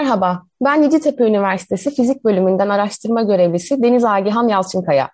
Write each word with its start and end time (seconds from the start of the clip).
Merhaba, 0.00 0.46
ben 0.64 0.82
Yeditepe 0.82 1.24
Üniversitesi 1.24 1.94
Fizik 1.94 2.24
Bölümünden 2.24 2.68
araştırma 2.68 3.22
görevlisi 3.22 3.82
Deniz 3.82 4.04
Agihan 4.04 4.48
Yalçınkaya. 4.48 5.10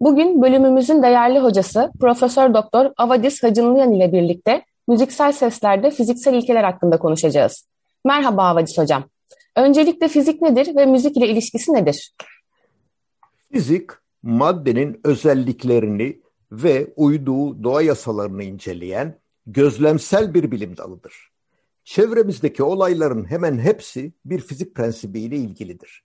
Bugün 0.00 0.42
bölümümüzün 0.42 1.02
değerli 1.02 1.38
hocası 1.38 1.90
Profesör 2.00 2.54
Doktor 2.54 2.90
Avadis 2.96 3.42
Hacınlıyan 3.42 3.92
ile 3.92 4.12
birlikte 4.12 4.64
müziksel 4.88 5.32
seslerde 5.32 5.90
fiziksel 5.90 6.34
ilkeler 6.34 6.64
hakkında 6.64 6.98
konuşacağız. 6.98 7.68
Merhaba 8.04 8.42
Avadis 8.42 8.78
Hocam. 8.78 9.04
Öncelikle 9.56 10.08
fizik 10.08 10.42
nedir 10.42 10.76
ve 10.76 10.86
müzik 10.86 11.16
ile 11.16 11.28
ilişkisi 11.28 11.72
nedir? 11.72 12.14
Fizik, 13.52 13.90
maddenin 14.22 15.00
özelliklerini 15.04 16.20
ve 16.52 16.92
uyduğu 16.96 17.64
doğa 17.64 17.82
yasalarını 17.82 18.42
inceleyen 18.42 19.18
gözlemsel 19.46 20.34
bir 20.34 20.50
bilim 20.50 20.76
dalıdır. 20.76 21.37
Çevremizdeki 21.88 22.62
olayların 22.62 23.24
hemen 23.24 23.58
hepsi 23.58 24.12
bir 24.24 24.40
fizik 24.40 24.74
prensibiyle 24.74 25.36
ilgilidir. 25.36 26.04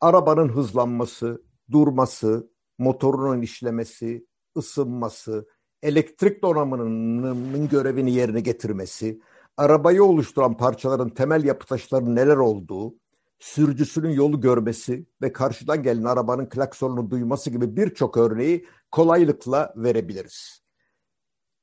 Arabanın 0.00 0.48
hızlanması, 0.48 1.42
durması, 1.70 2.50
motorunun 2.78 3.42
işlemesi, 3.42 4.26
ısınması, 4.56 5.48
elektrik 5.82 6.42
donanımının 6.42 7.68
görevini 7.68 8.12
yerine 8.12 8.40
getirmesi, 8.40 9.20
arabayı 9.56 10.04
oluşturan 10.04 10.56
parçaların 10.56 11.08
temel 11.08 11.44
yapı 11.44 11.66
taşları 11.66 12.14
neler 12.14 12.36
olduğu, 12.36 12.94
sürücüsünün 13.38 14.10
yolu 14.10 14.40
görmesi 14.40 15.06
ve 15.22 15.32
karşıdan 15.32 15.82
gelen 15.82 16.04
arabanın 16.04 16.46
klaksonunu 16.46 17.10
duyması 17.10 17.50
gibi 17.50 17.76
birçok 17.76 18.16
örneği 18.16 18.66
kolaylıkla 18.90 19.74
verebiliriz. 19.76 20.63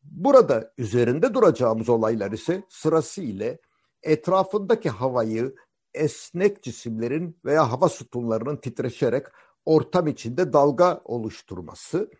Burada 0.03 0.73
üzerinde 0.77 1.33
duracağımız 1.33 1.89
olaylar 1.89 2.31
ise 2.31 2.63
sırasıyla 2.69 3.57
etrafındaki 4.03 4.89
havayı 4.89 5.55
esnek 5.93 6.63
cisimlerin 6.63 7.37
veya 7.45 7.71
hava 7.71 7.89
sütunlarının 7.89 8.57
titreşerek 8.57 9.25
ortam 9.65 10.07
içinde 10.07 10.53
dalga 10.53 11.01
oluşturması, 11.05 12.11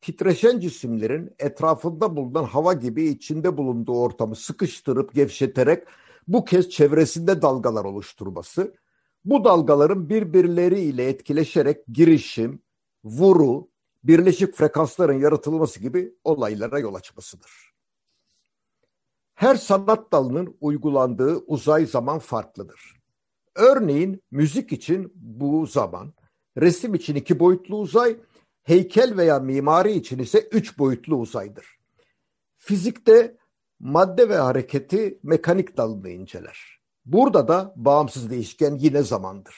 titreşen 0.00 0.60
cisimlerin 0.60 1.34
etrafında 1.38 2.16
bulunan 2.16 2.44
hava 2.44 2.72
gibi 2.72 3.04
içinde 3.04 3.56
bulunduğu 3.56 4.00
ortamı 4.00 4.36
sıkıştırıp 4.36 5.14
gevşeterek 5.14 5.84
bu 6.28 6.44
kez 6.44 6.70
çevresinde 6.70 7.42
dalgalar 7.42 7.84
oluşturması, 7.84 8.74
bu 9.24 9.44
dalgaların 9.44 10.08
birbirleriyle 10.08 11.08
etkileşerek 11.08 11.86
girişim, 11.88 12.62
vuru, 13.04 13.68
birleşik 14.04 14.54
frekansların 14.54 15.20
yaratılması 15.20 15.80
gibi 15.80 16.14
olaylara 16.24 16.78
yol 16.78 16.94
açmasıdır. 16.94 17.74
Her 19.34 19.54
sanat 19.54 20.12
dalının 20.12 20.56
uygulandığı 20.60 21.36
uzay 21.36 21.86
zaman 21.86 22.18
farklıdır. 22.18 22.96
Örneğin 23.54 24.22
müzik 24.30 24.72
için 24.72 25.12
bu 25.14 25.66
zaman, 25.66 26.14
resim 26.56 26.94
için 26.94 27.14
iki 27.14 27.40
boyutlu 27.40 27.76
uzay, 27.76 28.16
heykel 28.62 29.16
veya 29.16 29.38
mimari 29.38 29.92
için 29.92 30.18
ise 30.18 30.48
üç 30.52 30.78
boyutlu 30.78 31.16
uzaydır. 31.16 31.66
Fizikte 32.56 33.36
madde 33.80 34.28
ve 34.28 34.36
hareketi 34.36 35.18
mekanik 35.22 35.76
dalını 35.76 36.10
inceler. 36.10 36.80
Burada 37.04 37.48
da 37.48 37.72
bağımsız 37.76 38.30
değişken 38.30 38.78
yine 38.80 39.02
zamandır. 39.02 39.56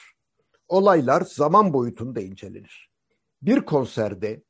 Olaylar 0.67 1.21
zaman 1.21 1.73
boyutunda 1.73 2.21
incelenir. 2.21 2.86
Bir 3.41 3.61
konserde 3.61 4.43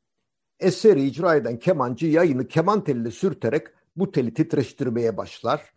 eseri 0.59 1.03
icra 1.03 1.35
eden 1.35 1.59
kemancı 1.59 2.07
yayını 2.07 2.47
keman 2.47 2.83
teliyle 2.83 3.11
sürterek 3.11 3.67
bu 3.95 4.11
teli 4.11 4.33
titreştirmeye 4.33 5.17
başlar. 5.17 5.73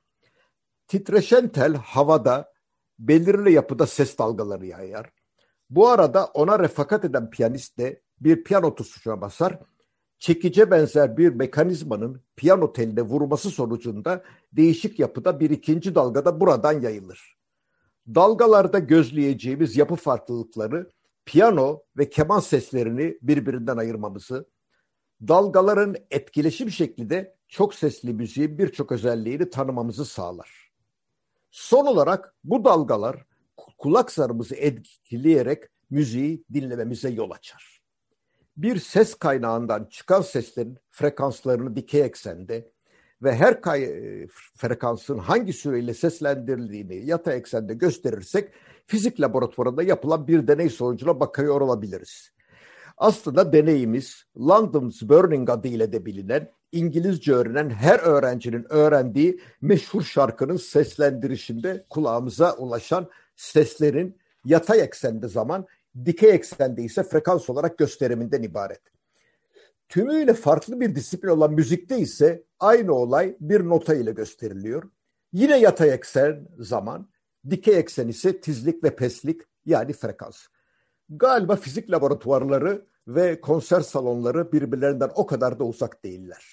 Titreşen 0.87 1.49
tel 1.49 1.75
havada 1.75 2.53
belirli 2.99 3.53
yapıda 3.53 3.87
ses 3.87 4.19
dalgaları 4.19 4.67
yayar. 4.67 5.11
Bu 5.71 5.89
arada 5.89 6.27
ona 6.27 6.59
refakat 6.59 7.05
eden 7.05 7.31
piyanist 7.31 7.79
de 7.79 8.03
bir 8.21 8.45
piyano 8.45 8.75
tuşuna 8.75 9.21
basar. 9.21 9.59
Çekice 10.19 10.71
benzer 10.71 11.17
bir 11.17 11.29
mekanizmanın 11.29 12.23
piyano 12.37 12.73
teline 12.73 13.03
vurması 13.03 13.51
sonucunda 13.51 14.25
değişik 14.53 14.99
yapıda 14.99 15.41
bir 15.41 15.51
ikinci 15.51 15.95
dalgada 15.95 16.41
buradan 16.41 16.81
yayılır. 16.81 17.39
Dalgalarda 18.07 18.79
gözleyeceğimiz 18.79 19.77
yapı 19.77 19.97
farklılıkları 19.97 20.91
piyano 21.31 21.83
ve 21.97 22.11
keman 22.11 22.41
seslerini 22.41 23.19
birbirinden 23.23 23.77
ayırmamızı, 23.77 24.49
dalgaların 25.29 25.97
etkileşim 26.11 26.71
şekli 26.71 27.11
de 27.11 27.37
çok 27.49 27.75
sesli 27.75 28.13
müziğin 28.13 28.59
birçok 28.59 28.93
özelliğini 28.93 29.51
tanımamızı 29.51 30.05
sağlar. 30.05 30.71
Son 31.51 31.87
olarak 31.87 32.35
bu 32.45 32.65
dalgalar 32.65 33.25
kulak 33.79 34.13
zarımızı 34.13 34.55
etkileyerek 34.55 35.65
müziği 35.91 36.45
dinlememize 36.53 37.11
yol 37.11 37.31
açar. 37.31 37.83
Bir 38.57 38.79
ses 38.79 39.15
kaynağından 39.15 39.85
çıkan 39.85 40.23
seslerin 40.23 40.79
frekanslarını 40.91 41.77
dikey 41.77 42.03
eksende 42.03 42.71
ve 43.23 43.35
her 43.35 43.61
kay 43.61 43.89
frekansın 44.57 45.19
hangi 45.19 45.53
süreyle 45.53 45.95
seslendirildiğini 45.95 47.07
yatay 47.07 47.37
eksende 47.37 47.75
gösterirsek 47.75 48.49
fizik 48.87 49.21
laboratuvarında 49.21 49.83
yapılan 49.83 50.29
bir 50.29 50.49
deney 50.49 50.71
sonucuna 50.71 51.21
bakıyor 51.21 51.61
olabiliriz. 51.61 52.31
Aslında 52.97 53.53
deneyimiz 53.53 54.25
London's 54.39 55.03
Burning 55.03 55.51
adıyla 55.51 55.93
de 55.93 56.07
bilinen 56.07 56.51
İngilizce 56.73 57.33
öğrenen 57.33 57.71
her 57.71 57.99
öğrencinin 57.99 58.67
öğrendiği 58.69 59.41
meşhur 59.61 60.03
şarkının 60.03 60.57
seslendirişinde 60.57 61.87
kulağımıza 61.91 62.57
ulaşan 62.57 63.11
seslerin 63.37 64.19
yatay 64.45 64.81
eksende 64.81 65.29
zaman, 65.29 65.67
dikey 66.05 66.31
eksende 66.31 66.83
ise 66.83 67.03
frekans 67.03 67.51
olarak 67.51 67.79
gösteriminden 67.79 68.43
ibaret. 68.43 68.81
Tümüyle 69.91 70.35
farklı 70.35 70.81
bir 70.81 70.95
disiplin 70.95 71.29
olan 71.29 71.53
müzikte 71.53 71.99
ise 71.99 72.45
aynı 72.61 72.93
olay 72.93 73.37
bir 73.41 73.69
nota 73.69 73.95
ile 73.95 74.13
gösteriliyor. 74.13 74.83
Yine 75.33 75.59
yatay 75.59 75.91
eksen 75.91 76.49
zaman, 76.59 77.11
dikey 77.51 77.79
eksen 77.79 78.09
ise 78.09 78.41
tizlik 78.41 78.85
ve 78.85 78.97
peslik 78.97 79.41
yani 79.67 79.93
frekans. 79.93 80.47
Galiba 81.09 81.57
fizik 81.57 81.91
laboratuvarları 81.91 82.87
ve 83.09 83.41
konser 83.41 83.81
salonları 83.81 84.53
birbirlerinden 84.53 85.11
o 85.15 85.27
kadar 85.27 85.59
da 85.59 85.65
uzak 85.65 86.05
değiller. 86.05 86.45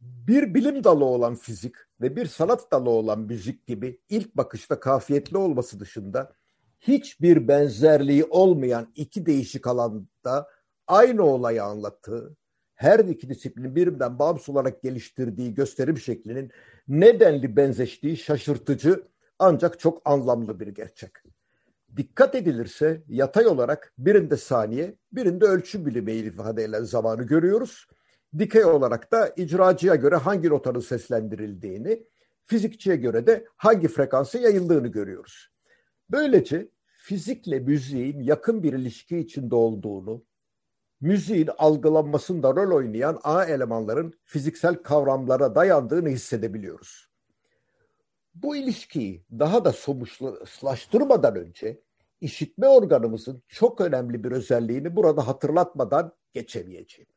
Bir 0.00 0.54
bilim 0.54 0.84
dalı 0.84 1.04
olan 1.04 1.34
fizik 1.34 1.74
ve 2.00 2.16
bir 2.16 2.26
sanat 2.26 2.72
dalı 2.72 2.90
olan 2.90 3.18
müzik 3.18 3.66
gibi 3.66 4.00
ilk 4.08 4.36
bakışta 4.36 4.80
kafiyetli 4.80 5.36
olması 5.36 5.80
dışında 5.80 6.32
hiçbir 6.80 7.48
benzerliği 7.48 8.24
olmayan 8.24 8.92
iki 8.94 9.26
değişik 9.26 9.66
alanda 9.66 10.48
aynı 10.90 11.22
olayı 11.22 11.64
anlattığı, 11.64 12.36
her 12.74 12.98
iki 12.98 13.28
disiplinin 13.28 13.76
birbirinden 13.76 14.18
bağımsız 14.18 14.48
olarak 14.48 14.82
geliştirdiği 14.82 15.54
gösterim 15.54 15.98
şeklinin 15.98 16.50
nedenli 16.88 17.56
benzeştiği 17.56 18.16
şaşırtıcı 18.16 19.02
ancak 19.38 19.80
çok 19.80 20.02
anlamlı 20.04 20.60
bir 20.60 20.66
gerçek. 20.66 21.10
Dikkat 21.96 22.34
edilirse 22.34 23.02
yatay 23.08 23.46
olarak 23.46 23.92
birinde 23.98 24.36
saniye, 24.36 24.96
birinde 25.12 25.44
ölçü 25.44 25.86
bilimi 25.86 26.12
ifade 26.12 26.62
edilen 26.64 26.84
zamanı 26.84 27.22
görüyoruz. 27.22 27.86
Dikey 28.38 28.64
olarak 28.64 29.12
da 29.12 29.28
icracıya 29.36 29.94
göre 29.94 30.16
hangi 30.16 30.48
notanın 30.48 30.80
seslendirildiğini, 30.80 32.06
fizikçiye 32.46 32.96
göre 32.96 33.26
de 33.26 33.46
hangi 33.56 33.88
frekansı 33.88 34.38
yayıldığını 34.38 34.88
görüyoruz. 34.88 35.48
Böylece 36.10 36.68
fizikle 36.98 37.58
müziğin 37.58 38.20
yakın 38.20 38.62
bir 38.62 38.72
ilişki 38.72 39.18
içinde 39.18 39.54
olduğunu, 39.54 40.24
müziğin 41.00 41.50
algılanmasında 41.58 42.56
rol 42.56 42.76
oynayan 42.76 43.20
A 43.22 43.44
elemanların 43.44 44.14
fiziksel 44.24 44.74
kavramlara 44.74 45.54
dayandığını 45.54 46.08
hissedebiliyoruz. 46.08 47.10
Bu 48.34 48.56
ilişkiyi 48.56 49.24
daha 49.30 49.64
da 49.64 49.72
somutlaştırmadan 49.72 51.36
önce 51.36 51.80
işitme 52.20 52.68
organımızın 52.68 53.42
çok 53.48 53.80
önemli 53.80 54.24
bir 54.24 54.32
özelliğini 54.32 54.96
burada 54.96 55.26
hatırlatmadan 55.26 56.12
geçemeyeceğim. 56.32 57.10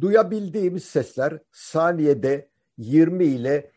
Duyabildiğimiz 0.00 0.84
sesler 0.84 1.38
saniyede 1.52 2.50
20 2.78 3.24
ile 3.24 3.72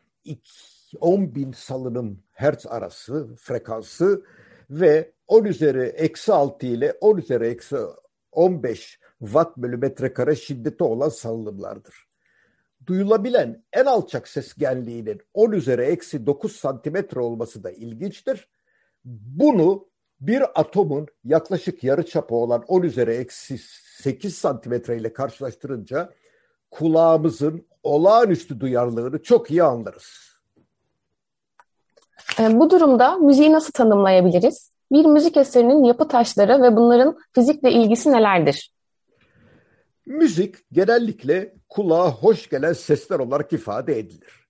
10 0.99 1.35
bin 1.35 1.51
salınım 1.51 2.23
hertz 2.31 2.67
arası 2.67 3.35
frekansı 3.35 4.25
ve 4.69 5.13
10 5.27 5.45
üzeri 5.45 5.81
eksi 5.83 6.33
6 6.33 6.65
ile 6.65 6.97
10 7.01 7.17
üzeri 7.17 7.47
eksi 7.47 7.77
15 8.31 8.99
watt 9.25 9.57
bölü 9.57 9.77
metrekare 9.77 10.35
şiddeti 10.35 10.83
olan 10.83 11.09
salınımlardır 11.09 12.13
duyulabilen 12.87 13.63
en 13.73 13.85
alçak 13.85 14.27
ses 14.27 14.53
genliğinin 14.53 15.21
10 15.33 15.51
üzeri 15.51 15.81
eksi 15.81 16.25
9 16.25 16.55
santimetre 16.55 17.19
olması 17.19 17.63
da 17.63 17.71
ilginçtir. 17.71 18.47
Bunu 19.05 19.85
bir 20.21 20.43
atomun 20.61 21.07
yaklaşık 21.25 21.83
yarı 21.83 22.05
çapı 22.05 22.35
olan 22.35 22.63
10 22.67 22.81
üzeri 22.81 23.11
eksi 23.11 23.57
8 24.01 24.35
santimetre 24.35 24.97
ile 24.97 25.13
karşılaştırınca 25.13 26.09
kulağımızın 26.71 27.67
olağanüstü 27.83 28.59
duyarlılığını 28.59 29.23
çok 29.23 29.51
iyi 29.51 29.63
anlarız. 29.63 30.33
E, 32.39 32.59
bu 32.59 32.69
durumda 32.69 33.17
müziği 33.17 33.51
nasıl 33.51 33.71
tanımlayabiliriz? 33.71 34.71
Bir 34.91 35.05
müzik 35.05 35.37
eserinin 35.37 35.83
yapı 35.83 36.07
taşları 36.07 36.61
ve 36.61 36.75
bunların 36.75 37.17
fizikle 37.31 37.71
ilgisi 37.71 38.11
nelerdir? 38.11 38.73
Müzik 40.05 40.55
genellikle 40.71 41.55
kulağa 41.69 42.11
hoş 42.11 42.49
gelen 42.49 42.73
sesler 42.73 43.19
olarak 43.19 43.53
ifade 43.53 43.99
edilir. 43.99 44.47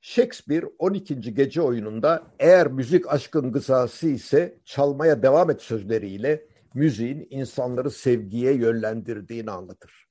Shakespeare 0.00 0.66
12. 0.78 1.34
gece 1.34 1.62
oyununda 1.62 2.26
eğer 2.38 2.66
müzik 2.66 3.12
aşkın 3.12 3.52
gızası 3.52 4.08
ise 4.08 4.58
çalmaya 4.64 5.22
devam 5.22 5.50
et 5.50 5.62
sözleriyle 5.62 6.46
müziğin 6.74 7.26
insanları 7.30 7.90
sevgiye 7.90 8.52
yönlendirdiğini 8.52 9.50
anlatır. 9.50 10.08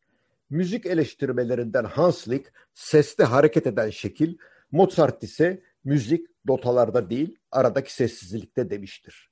Müzik 0.49 0.85
eleştirmelerinden 0.85 1.83
Hanslick 1.83 2.53
seste 2.73 3.23
hareket 3.23 3.67
eden 3.67 3.89
şekil, 3.89 4.37
Mozart 4.71 5.23
ise 5.23 5.61
müzik 5.83 6.27
notalarda 6.45 7.09
değil 7.09 7.35
aradaki 7.51 7.93
sessizlikte 7.93 8.69
demiştir. 8.69 9.31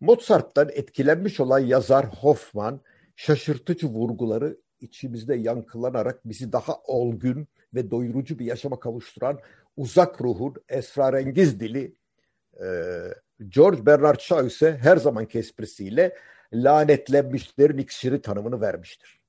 Mozart'tan 0.00 0.68
etkilenmiş 0.72 1.40
olan 1.40 1.58
yazar 1.58 2.06
Hoffman 2.06 2.80
şaşırtıcı 3.16 3.86
vurguları 3.86 4.56
içimizde 4.80 5.34
yankılanarak 5.34 6.28
bizi 6.28 6.52
daha 6.52 6.76
olgun 6.76 7.46
ve 7.74 7.90
doyurucu 7.90 8.38
bir 8.38 8.44
yaşama 8.44 8.80
kavuşturan 8.80 9.38
uzak 9.76 10.20
ruhun 10.20 10.54
esrarengiz 10.68 11.60
dili 11.60 11.96
e, 12.60 12.66
George 13.48 13.86
Bernard 13.86 14.20
Shaw 14.20 14.46
ise 14.46 14.78
her 14.82 14.96
zamanki 14.96 15.38
esprisiyle 15.38 16.16
lanetlenmişlerin 16.52 17.78
iksiri 17.78 18.22
tanımını 18.22 18.60
vermiştir. 18.60 19.20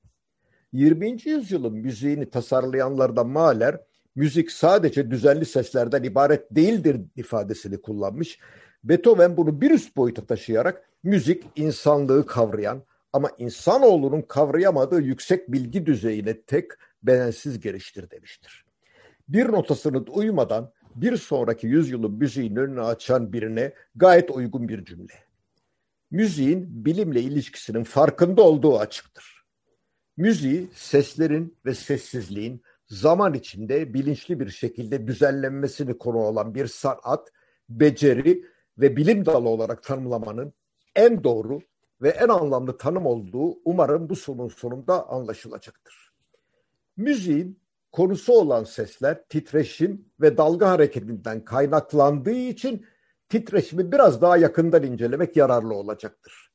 20. 0.72 1.16
yüzyılın 1.24 1.74
müziğini 1.74 2.30
tasarlayanlardan 2.30 3.26
Mahler, 3.26 3.80
müzik 4.14 4.52
sadece 4.52 5.10
düzenli 5.10 5.44
seslerden 5.44 6.02
ibaret 6.02 6.50
değildir 6.50 7.00
ifadesini 7.16 7.82
kullanmış. 7.82 8.38
Beethoven 8.84 9.36
bunu 9.36 9.60
bir 9.60 9.70
üst 9.70 9.96
boyuta 9.96 10.26
taşıyarak 10.26 10.88
müzik 11.02 11.44
insanlığı 11.56 12.26
kavrayan 12.26 12.82
ama 13.18 13.30
insanoğlunun 13.38 14.22
kavrayamadığı 14.22 15.00
yüksek 15.00 15.52
bilgi 15.52 15.86
düzeyine 15.86 16.42
tek 16.42 16.70
bedensiz 17.02 17.60
geliştir 17.60 18.10
demiştir. 18.10 18.64
Bir 19.28 19.46
notasını 19.46 19.98
uymadan 19.98 20.72
bir 20.94 21.16
sonraki 21.16 21.66
yüzyılın 21.66 22.12
müziğin 22.12 22.56
önünü 22.56 22.82
açan 22.82 23.32
birine 23.32 23.72
gayet 23.94 24.30
uygun 24.30 24.68
bir 24.68 24.84
cümle. 24.84 25.12
Müziğin 26.10 26.84
bilimle 26.84 27.20
ilişkisinin 27.20 27.84
farkında 27.84 28.42
olduğu 28.42 28.78
açıktır. 28.78 29.44
Müziği 30.16 30.68
seslerin 30.74 31.58
ve 31.66 31.74
sessizliğin 31.74 32.62
zaman 32.86 33.34
içinde 33.34 33.94
bilinçli 33.94 34.40
bir 34.40 34.48
şekilde 34.48 35.06
düzenlenmesini 35.06 35.98
konu 35.98 36.18
olan 36.18 36.54
bir 36.54 36.66
sanat, 36.66 37.32
beceri 37.68 38.44
ve 38.78 38.96
bilim 38.96 39.26
dalı 39.26 39.48
olarak 39.48 39.82
tanımlamanın 39.82 40.52
en 40.96 41.24
doğru 41.24 41.60
ve 42.02 42.08
en 42.08 42.28
anlamlı 42.28 42.78
tanım 42.78 43.06
olduğu 43.06 43.58
umarım 43.64 44.08
bu 44.08 44.16
sorunun 44.16 44.48
sonunda 44.48 45.08
anlaşılacaktır. 45.08 46.12
Müziğin 46.96 47.60
konusu 47.92 48.32
olan 48.32 48.64
sesler 48.64 49.24
titreşim 49.28 50.04
ve 50.20 50.36
dalga 50.36 50.70
hareketinden 50.70 51.44
kaynaklandığı 51.44 52.30
için 52.30 52.86
titreşimi 53.28 53.92
biraz 53.92 54.22
daha 54.22 54.36
yakından 54.36 54.82
incelemek 54.82 55.36
yararlı 55.36 55.74
olacaktır. 55.74 56.52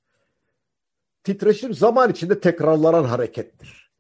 Titreşim 1.23 1.73
zaman 1.73 2.11
içinde 2.11 2.39
tekrarlanan 2.39 3.03
harekettir. 3.03 3.93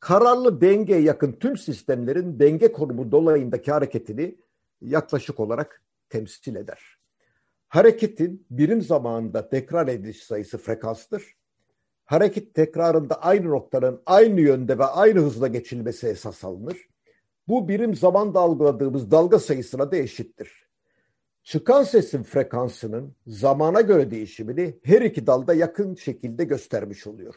Kararlı 0.00 0.60
dengeye 0.60 1.00
yakın 1.00 1.32
tüm 1.32 1.56
sistemlerin 1.56 2.38
denge 2.38 2.72
konumu 2.72 3.12
dolayındaki 3.12 3.72
hareketini 3.72 4.38
yaklaşık 4.80 5.40
olarak 5.40 5.82
temsil 6.08 6.56
eder. 6.56 6.97
Hareketin 7.68 8.46
birim 8.50 8.82
zamanında 8.82 9.48
tekrar 9.48 9.88
ediş 9.88 10.22
sayısı 10.22 10.58
frekanstır. 10.58 11.36
Hareket 12.04 12.54
tekrarında 12.54 13.22
aynı 13.22 13.50
noktanın 13.50 14.02
aynı 14.06 14.40
yönde 14.40 14.78
ve 14.78 14.84
aynı 14.84 15.20
hızla 15.20 15.48
geçilmesi 15.48 16.06
esas 16.06 16.44
alınır. 16.44 16.88
Bu 17.48 17.68
birim 17.68 17.94
zaman 17.94 18.34
dalgaladığımız 18.34 19.10
dalga 19.10 19.38
sayısına 19.38 19.92
da 19.92 19.96
eşittir. 19.96 20.68
Çıkan 21.42 21.82
sesin 21.82 22.22
frekansının 22.22 23.14
zamana 23.26 23.80
göre 23.80 24.10
değişimini 24.10 24.78
her 24.82 25.00
iki 25.00 25.26
dalda 25.26 25.54
yakın 25.54 25.94
şekilde 25.94 26.44
göstermiş 26.44 27.06
oluyor. 27.06 27.34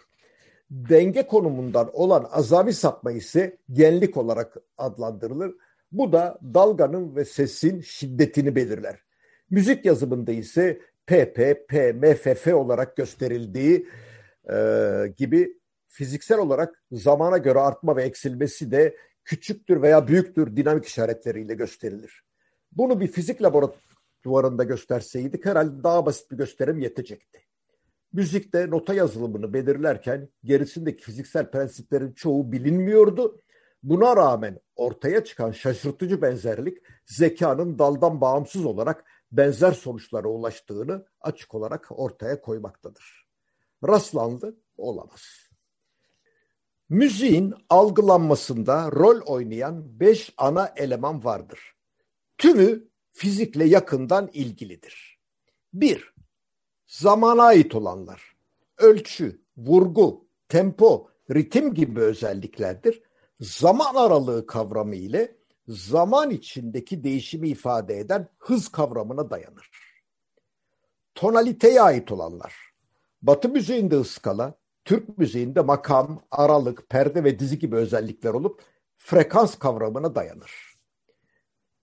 Denge 0.71 1.27
konumundan 1.27 1.89
olan 1.93 2.27
azami 2.31 2.73
sapma 2.73 3.11
ise 3.11 3.57
genlik 3.71 4.17
olarak 4.17 4.57
adlandırılır. 4.77 5.55
Bu 5.91 6.11
da 6.11 6.39
dalganın 6.53 7.15
ve 7.15 7.25
sesin 7.25 7.81
şiddetini 7.81 8.55
belirler. 8.55 8.99
Müzik 9.51 9.85
yazımında 9.85 10.31
ise 10.31 10.81
PP, 11.07 11.67
P, 11.69 11.93
MFF 11.93 12.47
olarak 12.47 12.97
gösterildiği 12.97 13.87
e, 14.53 14.57
gibi 15.17 15.57
fiziksel 15.87 16.39
olarak 16.39 16.83
zamana 16.91 17.37
göre 17.37 17.59
artma 17.59 17.95
ve 17.95 18.03
eksilmesi 18.03 18.71
de 18.71 18.97
küçüktür 19.25 19.81
veya 19.81 20.07
büyüktür 20.07 20.55
dinamik 20.55 20.85
işaretleriyle 20.85 21.53
gösterilir. 21.53 22.23
Bunu 22.71 22.99
bir 22.99 23.07
fizik 23.07 23.41
laboratuvarında 23.41 24.63
gösterseydik 24.63 25.45
herhalde 25.45 25.83
daha 25.83 26.05
basit 26.05 26.31
bir 26.31 26.37
gösterim 26.37 26.79
yetecekti. 26.79 27.39
Müzikte 28.13 28.69
nota 28.69 28.93
yazılımını 28.93 29.53
belirlerken 29.53 30.29
gerisindeki 30.43 31.03
fiziksel 31.03 31.51
prensiplerin 31.51 32.11
çoğu 32.11 32.51
bilinmiyordu. 32.51 33.41
Buna 33.83 34.15
rağmen 34.15 34.59
ortaya 34.75 35.23
çıkan 35.23 35.51
şaşırtıcı 35.51 36.21
benzerlik 36.21 36.77
zekanın 37.05 37.79
daldan 37.79 38.21
bağımsız 38.21 38.65
olarak 38.65 39.10
benzer 39.31 39.71
sonuçlara 39.71 40.27
ulaştığını 40.27 41.05
açık 41.21 41.55
olarak 41.55 41.87
ortaya 41.89 42.41
koymaktadır. 42.41 43.27
Rastlandı 43.87 44.57
olamaz. 44.77 45.21
Müziğin 46.89 47.53
algılanmasında 47.69 48.91
rol 48.91 49.21
oynayan 49.25 49.99
beş 49.99 50.33
ana 50.37 50.73
eleman 50.75 51.23
vardır. 51.23 51.59
Tümü 52.37 52.89
fizikle 53.11 53.65
yakından 53.65 54.29
ilgilidir. 54.33 55.19
Bir, 55.73 56.13
zamana 56.87 57.43
ait 57.43 57.75
olanlar. 57.75 58.35
Ölçü, 58.77 59.41
vurgu, 59.57 60.27
tempo, 60.49 61.09
ritim 61.31 61.73
gibi 61.73 61.99
özelliklerdir. 61.99 63.03
Zaman 63.39 63.95
aralığı 63.95 64.47
kavramı 64.47 64.95
ile 64.95 65.40
zaman 65.67 66.29
içindeki 66.29 67.03
değişimi 67.03 67.49
ifade 67.49 67.99
eden 67.99 68.27
hız 68.39 68.67
kavramına 68.67 69.29
dayanır. 69.29 69.69
Tonaliteye 71.15 71.81
ait 71.81 72.11
olanlar. 72.11 72.55
Batı 73.21 73.49
müziğinde 73.49 73.99
ıskala, 73.99 74.53
Türk 74.85 75.17
müziğinde 75.17 75.61
makam, 75.61 76.23
aralık, 76.31 76.89
perde 76.89 77.23
ve 77.23 77.39
dizi 77.39 77.59
gibi 77.59 77.75
özellikler 77.75 78.33
olup 78.33 78.61
frekans 78.97 79.59
kavramına 79.59 80.15
dayanır. 80.15 80.51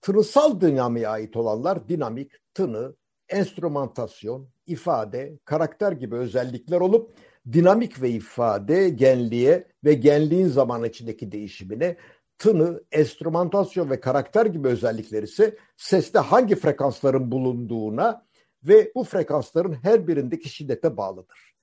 Tınısal 0.01 0.61
dinamiğe 0.61 1.07
ait 1.07 1.35
olanlar 1.35 1.89
dinamik, 1.89 2.31
tını, 2.53 2.95
enstrümantasyon, 3.29 4.49
ifade, 4.67 5.39
karakter 5.45 5.91
gibi 5.91 6.15
özellikler 6.15 6.81
olup 6.81 7.13
dinamik 7.51 8.01
ve 8.01 8.09
ifade 8.09 8.89
genliğe 8.89 9.67
ve 9.83 9.93
genliğin 9.93 10.47
zaman 10.47 10.83
içindeki 10.83 11.31
değişimine 11.31 11.97
tını, 12.39 12.83
enstrümantasyon 12.91 13.89
ve 13.89 13.99
karakter 13.99 14.45
gibi 14.45 14.67
özellikler 14.67 15.23
ise 15.23 15.57
seste 15.77 16.19
hangi 16.19 16.55
frekansların 16.55 17.31
bulunduğuna 17.31 18.25
ve 18.63 18.91
bu 18.95 19.03
frekansların 19.03 19.73
her 19.73 20.07
birindeki 20.07 20.49
şiddete 20.49 20.97
bağlıdır. 20.97 21.55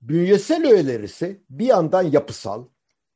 Bünyesel 0.00 0.66
öğeler 0.72 1.00
ise 1.00 1.42
bir 1.50 1.66
yandan 1.66 2.02
yapısal, 2.02 2.66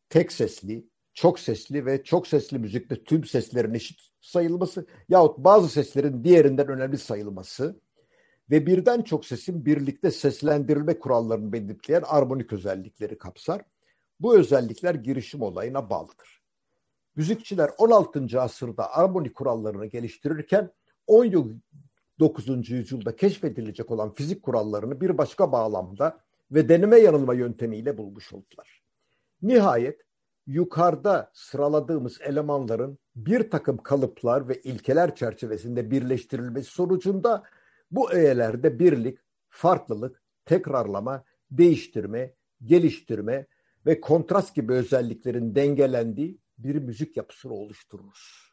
tek 0.09 0.33
sesli, 0.33 0.89
çok 1.15 1.41
sesli 1.41 1.87
ve 1.87 2.05
çok 2.05 2.27
sesli 2.27 2.59
müzikte 2.59 3.05
tüm 3.05 3.25
seslerin 3.25 3.75
eşit 3.75 4.01
sayılması 4.21 4.87
yahut 5.09 5.39
bazı 5.39 5.69
seslerin 5.69 6.25
diğerinden 6.25 6.69
önemli 6.69 6.99
sayılması 6.99 7.81
ve 8.51 8.67
birden 8.67 9.03
çok 9.03 9.25
sesin 9.25 9.67
birlikte 9.67 10.11
seslendirilme 10.11 10.99
kurallarını 10.99 11.53
belirleyen 11.53 12.03
armonik 12.07 12.53
özellikleri 12.53 13.19
kapsar. 13.19 13.63
Bu 14.21 14.39
özellikler 14.39 14.95
girişim 14.95 15.43
olayına 15.43 15.91
bağlıdır. 15.91 16.46
Müzikçiler 17.17 17.71
16. 17.79 18.41
asırda 18.41 18.95
armoni 18.95 19.33
kurallarını 19.33 19.87
geliştirirken 19.87 20.71
19. 21.07 22.71
yüzyılda 22.71 23.17
keşfedilecek 23.17 23.91
olan 23.91 24.15
fizik 24.15 24.43
kurallarını 24.43 25.01
bir 25.01 25.19
başka 25.19 25.53
bağlamda 25.53 26.21
ve 26.51 26.69
deneme 26.69 26.99
yanılma 26.99 27.35
yöntemiyle 27.35 27.99
bulmuş 27.99 28.33
oldular. 28.33 28.83
Nihayet 29.43 30.01
yukarıda 30.47 31.31
sıraladığımız 31.35 32.21
elemanların 32.21 32.99
bir 33.17 33.51
takım 33.51 33.77
kalıplar 33.77 34.49
ve 34.49 34.61
ilkeler 34.61 35.15
çerçevesinde 35.15 35.91
birleştirilmesi 35.91 36.71
sonucunda 36.71 37.43
bu 37.91 38.13
öğelerde 38.13 38.79
birlik, 38.79 39.19
farklılık, 39.49 40.23
tekrarlama, 40.45 41.25
değiştirme, 41.51 42.35
geliştirme 42.65 43.47
ve 43.87 44.01
kontrast 44.01 44.55
gibi 44.55 44.73
özelliklerin 44.73 45.55
dengelendiği 45.55 46.39
bir 46.59 46.75
müzik 46.75 47.17
yapısını 47.17 47.53
oluştururuz. 47.53 48.53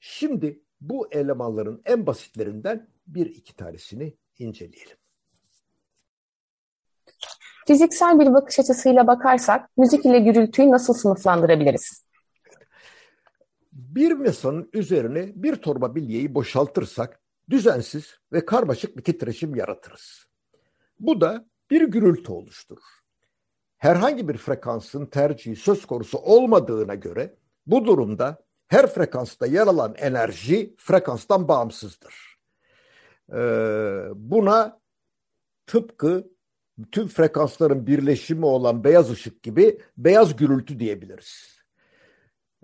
Şimdi 0.00 0.62
bu 0.80 1.08
elemanların 1.12 1.82
en 1.84 2.06
basitlerinden 2.06 2.88
bir 3.06 3.26
iki 3.26 3.56
tanesini 3.56 4.16
inceleyelim. 4.38 4.96
Fiziksel 7.66 8.20
bir 8.20 8.32
bakış 8.34 8.58
açısıyla 8.58 9.06
bakarsak 9.06 9.70
müzik 9.76 10.06
ile 10.06 10.18
gürültüyü 10.18 10.70
nasıl 10.70 10.94
sınıflandırabiliriz? 10.94 12.06
Bir 13.72 14.12
masanın 14.12 14.70
üzerine 14.72 15.32
bir 15.34 15.56
torba 15.56 15.94
bilyeyi 15.94 16.34
boşaltırsak 16.34 17.20
düzensiz 17.50 18.18
ve 18.32 18.46
karmaşık 18.46 18.96
bir 18.96 19.04
titreşim 19.04 19.54
yaratırız. 19.54 20.26
Bu 21.00 21.20
da 21.20 21.46
bir 21.70 21.82
gürültü 21.82 22.32
oluşturur. 22.32 23.05
Herhangi 23.86 24.28
bir 24.28 24.36
frekansın 24.36 25.06
tercihi 25.06 25.56
söz 25.56 25.86
konusu 25.86 26.18
olmadığına 26.18 26.94
göre 26.94 27.34
bu 27.66 27.84
durumda 27.84 28.38
her 28.68 28.86
frekansta 28.86 29.46
yer 29.46 29.66
alan 29.66 29.94
enerji 29.98 30.74
frekanstan 30.78 31.48
bağımsızdır. 31.48 32.38
Ee, 33.32 33.36
buna 34.14 34.80
tıpkı 35.66 36.28
tüm 36.92 37.08
frekansların 37.08 37.86
birleşimi 37.86 38.46
olan 38.46 38.84
beyaz 38.84 39.10
ışık 39.10 39.42
gibi 39.42 39.80
beyaz 39.96 40.36
gürültü 40.36 40.80
diyebiliriz. 40.80 41.60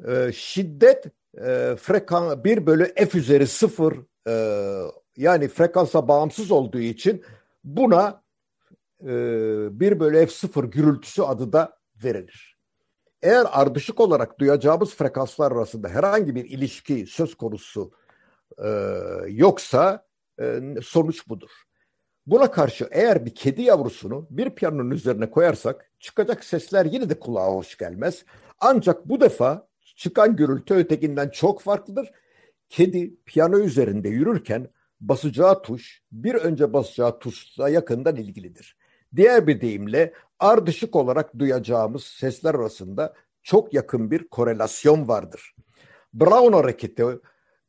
Ee, 0.08 0.32
şiddet 0.34 1.04
e, 1.38 1.76
frekan 1.76 2.44
bir 2.44 2.66
bölü 2.66 2.94
f 2.94 3.18
üzeri 3.18 3.46
sıfır 3.46 3.96
e, 4.28 4.34
yani 5.16 5.48
frekansa 5.48 6.08
bağımsız 6.08 6.50
olduğu 6.50 6.80
için 6.80 7.24
buna 7.64 8.22
1 9.02 10.00
bölü 10.00 10.26
f 10.26 10.32
sıfır 10.32 10.64
gürültüsü 10.64 11.22
adı 11.22 11.52
da 11.52 11.78
verilir. 12.04 12.58
Eğer 13.22 13.46
ardışık 13.50 14.00
olarak 14.00 14.38
duyacağımız 14.38 14.94
frekanslar 14.94 15.52
arasında 15.52 15.88
herhangi 15.88 16.34
bir 16.34 16.44
ilişki 16.44 17.06
söz 17.06 17.34
konusu 17.34 17.92
e, 18.64 18.68
yoksa 19.28 20.06
e, 20.40 20.60
sonuç 20.82 21.28
budur. 21.28 21.50
Buna 22.26 22.50
karşı 22.50 22.88
eğer 22.90 23.26
bir 23.26 23.34
kedi 23.34 23.62
yavrusunu 23.62 24.26
bir 24.30 24.50
piyanonun 24.50 24.90
üzerine 24.90 25.30
koyarsak 25.30 25.90
çıkacak 25.98 26.44
sesler 26.44 26.84
yine 26.84 27.10
de 27.10 27.18
kulağa 27.20 27.54
hoş 27.54 27.78
gelmez. 27.78 28.24
Ancak 28.60 29.08
bu 29.08 29.20
defa 29.20 29.68
çıkan 29.96 30.36
gürültü 30.36 30.74
ötekinden 30.74 31.28
çok 31.28 31.60
farklıdır. 31.60 32.10
Kedi 32.68 33.16
piyano 33.24 33.58
üzerinde 33.58 34.08
yürürken 34.08 34.68
basacağı 35.00 35.62
tuş 35.62 36.02
bir 36.12 36.34
önce 36.34 36.72
basacağı 36.72 37.18
tuşla 37.18 37.68
yakından 37.68 38.16
ilgilidir. 38.16 38.76
Diğer 39.16 39.46
bir 39.46 39.60
deyimle 39.60 40.12
ardışık 40.38 40.96
olarak 40.96 41.38
duyacağımız 41.38 42.04
sesler 42.04 42.54
arasında 42.54 43.14
çok 43.42 43.74
yakın 43.74 44.10
bir 44.10 44.28
korelasyon 44.28 45.08
vardır. 45.08 45.54
Brown 46.14 46.52
hareketi 46.52 47.04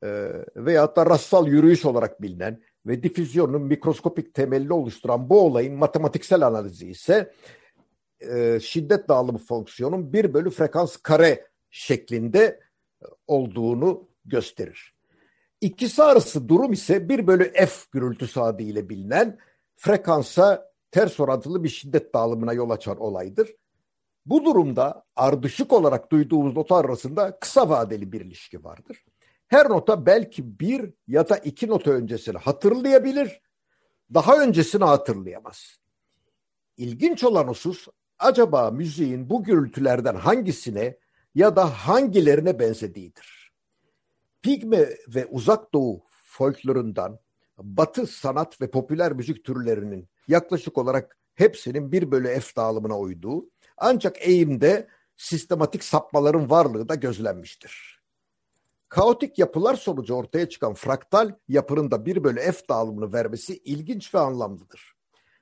e, 0.04 0.30
veyahut 0.56 0.96
da 0.96 1.06
rastsal 1.06 1.48
yürüyüş 1.48 1.86
olarak 1.86 2.22
bilinen 2.22 2.62
ve 2.86 3.04
difüzyonun 3.04 3.62
mikroskopik 3.62 4.34
temelli 4.34 4.74
oluşturan 4.74 5.30
bu 5.30 5.42
olayın 5.42 5.76
matematiksel 5.76 6.48
analizi 6.48 6.90
ise 6.90 7.34
e, 8.20 8.60
şiddet 8.60 9.10
dağılımı 9.10 9.38
fonksiyonun 9.38 10.14
bir 10.14 10.34
bölü 10.34 10.50
frekans 10.50 10.98
kare 10.98 11.48
şeklinde 11.70 12.60
olduğunu 13.28 14.08
gösterir. 14.26 14.94
İkisi 15.62 16.04
arası 16.04 16.50
durum 16.50 16.74
ise 16.74 17.10
bir 17.10 17.28
bölü 17.28 17.52
f 17.54 17.72
gürültüsü 17.92 18.40
adıyla 18.40 18.90
bilinen 18.90 19.40
frekansa 19.76 20.73
ters 20.94 21.20
orantılı 21.20 21.64
bir 21.64 21.70
şiddet 21.70 22.14
dağılımına 22.14 22.54
yol 22.54 22.70
açan 22.70 23.00
olaydır. 23.00 23.56
Bu 24.26 24.46
durumda 24.46 25.06
ardışık 25.16 25.74
olarak 25.74 26.12
duyduğumuz 26.12 26.56
notalar 26.56 26.86
arasında 26.86 27.40
kısa 27.40 27.70
vadeli 27.70 28.12
bir 28.12 28.22
ilişki 28.22 28.64
vardır. 28.64 29.06
Her 29.48 29.70
nota 29.70 30.06
belki 30.06 30.60
bir 30.60 30.94
ya 31.08 31.30
da 31.30 31.38
iki 31.38 31.68
nota 31.68 31.92
öncesini 31.92 32.38
hatırlayabilir, 32.38 33.42
daha 34.14 34.38
öncesini 34.44 34.84
hatırlayamaz. 34.84 35.78
İlginç 36.78 37.24
olan 37.24 37.48
husus 37.48 37.88
acaba 38.20 38.72
müziğin 38.72 39.30
bu 39.30 39.44
gürültülerden 39.44 40.16
hangisine 40.16 40.98
ya 41.36 41.56
da 41.56 41.66
hangilerine 41.66 42.60
benzediğidir. 42.60 43.54
Pigme 44.42 44.90
ve 45.08 45.26
uzak 45.26 45.74
doğu 45.74 46.04
folklorundan 46.10 47.20
batı 47.58 48.08
sanat 48.08 48.62
ve 48.62 48.72
popüler 48.72 49.14
müzik 49.14 49.46
türlerinin 49.46 50.10
yaklaşık 50.28 50.78
olarak 50.78 51.18
hepsinin 51.36 51.92
bir 51.92 52.12
bölü 52.12 52.40
F 52.40 52.56
dağılımına 52.56 53.00
uyduğu 53.00 53.50
ancak 53.78 54.28
eğimde 54.28 54.88
sistematik 55.18 55.84
sapmaların 55.84 56.50
varlığı 56.50 56.90
da 56.90 56.96
gözlenmiştir. 56.96 58.04
Kaotik 58.90 59.40
yapılar 59.40 59.76
sonucu 59.76 60.14
ortaya 60.14 60.50
çıkan 60.50 60.74
fraktal 60.74 61.32
yapının 61.48 61.92
da 61.92 62.06
bir 62.06 62.24
bölü 62.24 62.40
F 62.40 62.68
dağılımını 62.70 63.14
vermesi 63.14 63.58
ilginç 63.58 64.16
ve 64.16 64.20
anlamlıdır. 64.20 64.94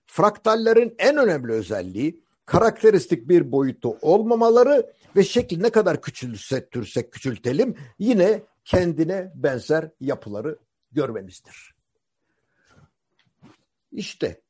Fraktallerin 0.05 0.95
en 1.00 1.17
önemli 1.17 1.51
özelliği 1.51 2.23
karakteristik 2.45 3.29
bir 3.29 3.51
boyutu 3.51 3.97
olmamaları 4.01 4.93
ve 5.15 5.23
şekil 5.23 5.61
ne 5.61 5.69
kadar 5.69 6.01
küçülsek 6.01 7.11
küçültelim 7.11 7.75
yine 8.00 8.43
kendine 8.65 9.31
benzer 9.35 9.89
yapıları 10.00 10.59
görmemizdir. 10.91 11.75
İşte 13.91 14.40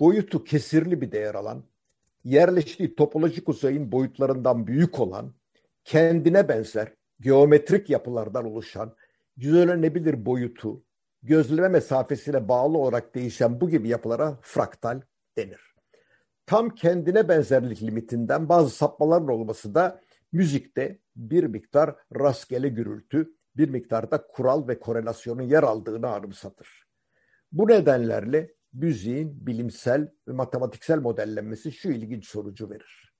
boyutu 0.00 0.44
kesirli 0.44 1.00
bir 1.00 1.12
değer 1.12 1.34
alan, 1.34 1.64
yerleştiği 2.24 2.94
topolojik 2.94 3.48
uzayın 3.48 3.92
boyutlarından 3.92 4.66
büyük 4.66 5.00
olan, 5.00 5.34
kendine 5.84 6.48
benzer, 6.48 6.92
geometrik 7.20 7.90
yapılardan 7.90 8.44
oluşan, 8.44 8.94
gözlenebilir 9.36 10.26
boyutu, 10.26 10.84
gözleme 11.22 11.68
mesafesine 11.68 12.48
bağlı 12.48 12.78
olarak 12.78 13.14
değişen 13.14 13.60
bu 13.60 13.70
gibi 13.70 13.88
yapılara 13.88 14.38
fraktal 14.42 15.00
denir. 15.36 15.74
Tam 16.46 16.70
kendine 16.70 17.28
benzerlik 17.28 17.82
limitinden 17.82 18.48
bazı 18.48 18.70
sapmaların 18.70 19.28
olması 19.28 19.74
da 19.74 20.00
müzikte 20.32 20.98
bir 21.16 21.44
miktar 21.44 21.96
rastgele 22.18 22.68
gürültü, 22.68 23.34
bir 23.56 23.68
miktarda 23.68 24.26
kural 24.26 24.68
ve 24.68 24.78
korelasyonun 24.78 25.42
yer 25.42 25.62
aldığını 25.62 26.08
anımsatır. 26.08 26.86
Bu 27.52 27.68
nedenlerle 27.68 28.54
müziğin 28.72 29.46
bilimsel 29.46 30.12
ve 30.28 30.32
matematiksel 30.32 30.98
modellenmesi 30.98 31.72
şu 31.72 31.90
ilginç 31.90 32.28
sonucu 32.28 32.70
verir. 32.70 33.14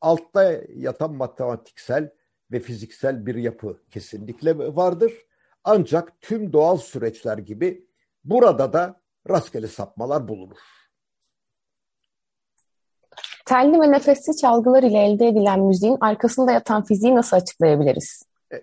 Altta 0.00 0.62
yatan 0.74 1.14
matematiksel 1.14 2.10
ve 2.52 2.60
fiziksel 2.60 3.26
bir 3.26 3.34
yapı 3.34 3.82
kesinlikle 3.90 4.58
vardır. 4.58 5.12
Ancak 5.64 6.20
tüm 6.20 6.52
doğal 6.52 6.76
süreçler 6.76 7.38
gibi 7.38 7.88
burada 8.24 8.72
da 8.72 9.00
rastgele 9.28 9.66
sapmalar 9.66 10.28
bulunur. 10.28 10.58
Telli 13.46 13.80
ve 13.80 13.92
nefesli 13.92 14.36
çalgılar 14.36 14.82
ile 14.82 14.98
elde 14.98 15.26
edilen 15.26 15.60
müziğin 15.60 15.96
arkasında 16.00 16.52
yatan 16.52 16.84
fiziği 16.84 17.14
nasıl 17.14 17.36
açıklayabiliriz? 17.36 18.22
E, 18.52 18.56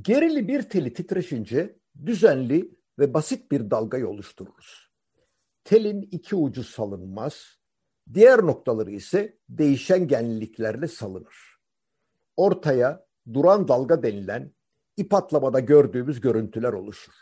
gerili 0.00 0.48
bir 0.48 0.62
teli 0.62 0.92
titreşince 0.92 1.76
düzenli 2.06 2.70
ve 2.98 3.14
basit 3.14 3.50
bir 3.52 3.70
dalgayı 3.70 4.08
oluştururuz. 4.08 4.89
Telin 5.64 6.02
iki 6.02 6.36
ucu 6.36 6.64
salınmaz, 6.64 7.58
diğer 8.14 8.46
noktaları 8.46 8.90
ise 8.90 9.38
değişen 9.48 10.08
genliliklerle 10.08 10.88
salınır. 10.88 11.36
Ortaya 12.36 13.06
duran 13.32 13.68
dalga 13.68 14.02
denilen 14.02 14.52
ip 14.96 15.14
atlamada 15.14 15.60
gördüğümüz 15.60 16.20
görüntüler 16.20 16.72
oluşur. 16.72 17.12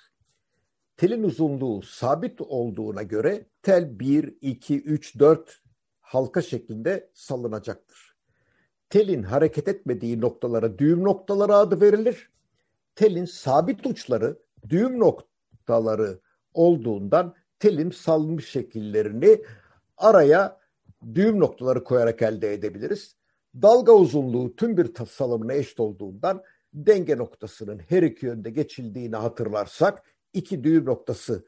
Telin 0.97 1.23
uzunluğu 1.23 1.83
sabit 1.83 2.41
olduğuna 2.41 3.03
göre 3.03 3.47
tel 3.63 3.99
1, 3.99 4.39
2, 4.41 4.83
3, 4.83 5.19
4 5.19 5.63
halka 6.01 6.43
şeklinde 6.43 7.11
salınacaktır. 7.15 8.17
Telin 8.91 9.23
hareket 9.23 9.69
etmediği 9.69 10.21
noktalara 10.21 10.79
düğüm 10.79 11.05
noktaları 11.05 11.55
adı 11.55 11.81
verilir. 11.81 12.31
Telin 12.95 13.25
sabit 13.25 13.87
uçları 13.87 14.39
düğüm 14.69 14.99
noktaları 14.99 16.21
olduğundan 16.55 17.35
telin 17.59 17.91
salmış 17.91 18.49
şekillerini 18.49 19.43
araya 19.97 20.61
düğüm 21.15 21.41
noktaları 21.41 21.85
koyarak 21.85 22.23
elde 22.23 22.53
edebiliriz. 22.53 23.17
Dalga 23.63 23.93
uzunluğu 23.93 24.57
tüm 24.57 24.77
bir 24.77 25.07
salımına 25.07 25.53
eşit 25.53 25.81
olduğundan 25.81 26.43
denge 26.75 27.19
noktasının 27.19 27.79
her 27.89 28.03
iki 28.03 28.27
yönde 28.27 28.51
geçildiğini 28.51 29.17
hatırlarsak 29.17 30.03
iki 30.33 30.65
düğüm 30.65 30.85
noktası 30.85 31.45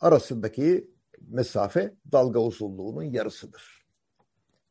arasındaki 0.00 0.90
mesafe 1.20 1.94
dalga 2.12 2.40
uzunluğunun 2.40 3.02
yarısıdır. 3.02 3.86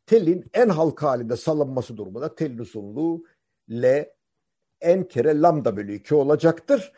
Telin 0.05 0.45
en 0.53 0.69
halka 0.69 1.09
halinde 1.09 1.35
salınması 1.35 1.97
durumunda 1.97 2.35
tel 2.35 2.59
uzunluğu 2.59 3.23
L 3.69 4.05
n 4.81 5.07
kere 5.07 5.41
lambda 5.41 5.77
bölü 5.77 5.93
2 5.93 6.15
olacaktır. 6.15 6.91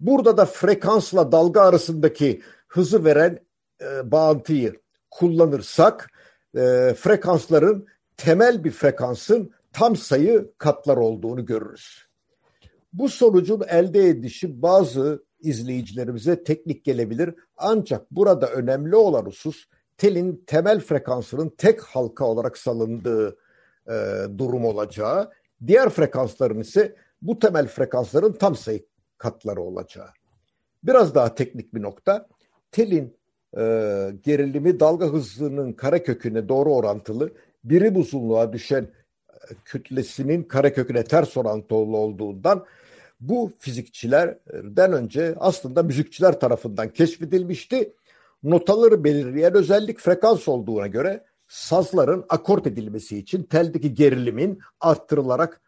Burada 0.00 0.36
da 0.36 0.46
frekansla 0.46 1.32
dalga 1.32 1.60
arasındaki 1.60 2.42
hızı 2.72 3.04
veren 3.04 3.38
e, 3.80 4.12
bağıntıyı 4.12 4.74
kullanırsak 5.10 6.10
e, 6.56 6.94
frekansların 6.98 7.86
temel 8.16 8.64
bir 8.64 8.70
frekansın 8.70 9.52
tam 9.72 9.96
sayı 9.96 10.52
katlar 10.58 10.96
olduğunu 10.96 11.46
görürüz. 11.46 12.06
Bu 12.92 13.08
sonucun 13.08 13.62
elde 13.68 14.08
edişi 14.08 14.62
bazı 14.62 15.24
izleyicilerimize 15.40 16.44
teknik 16.44 16.84
gelebilir. 16.84 17.34
Ancak 17.56 18.10
burada 18.10 18.46
önemli 18.50 18.96
olan 18.96 19.24
husus 19.24 19.64
telin 19.98 20.44
temel 20.46 20.80
frekansının 20.80 21.48
tek 21.58 21.80
halka 21.80 22.24
olarak 22.24 22.58
salındığı 22.58 23.36
e, 23.88 23.94
durum 24.38 24.64
olacağı. 24.64 25.30
Diğer 25.66 25.88
frekansların 25.88 26.60
ise 26.60 26.96
bu 27.22 27.38
temel 27.38 27.66
frekansların 27.66 28.32
tam 28.32 28.56
sayı 28.56 28.86
katları 29.18 29.60
olacağı. 29.60 30.08
Biraz 30.82 31.14
daha 31.14 31.34
teknik 31.34 31.74
bir 31.74 31.82
nokta. 31.82 32.28
Telin 32.72 33.16
e, 33.56 33.62
gerilimi 34.22 34.80
dalga 34.80 35.06
hızının 35.06 35.72
kare 35.72 36.02
köküne 36.02 36.48
doğru 36.48 36.74
orantılı. 36.74 37.32
Birim 37.64 37.96
uzunluğa 37.96 38.52
düşen 38.52 38.82
e, 38.82 39.54
kütlesinin 39.64 40.42
kare 40.42 40.72
köküne 40.72 41.04
ters 41.04 41.36
orantılı 41.36 41.96
olduğundan 41.96 42.66
bu 43.20 43.52
fizikçilerden 43.58 44.92
önce 44.92 45.34
aslında 45.38 45.82
müzikçiler 45.82 46.40
tarafından 46.40 46.88
keşfedilmişti. 46.88 47.92
Notaları 48.42 49.04
belirleyen 49.04 49.54
özellik 49.54 49.98
frekans 49.98 50.48
olduğuna 50.48 50.86
göre 50.86 51.24
sazların 51.48 52.24
akort 52.28 52.66
edilmesi 52.66 53.18
için 53.18 53.42
teldeki 53.42 53.94
gerilimin 53.94 54.58
arttırılarak 54.80 55.60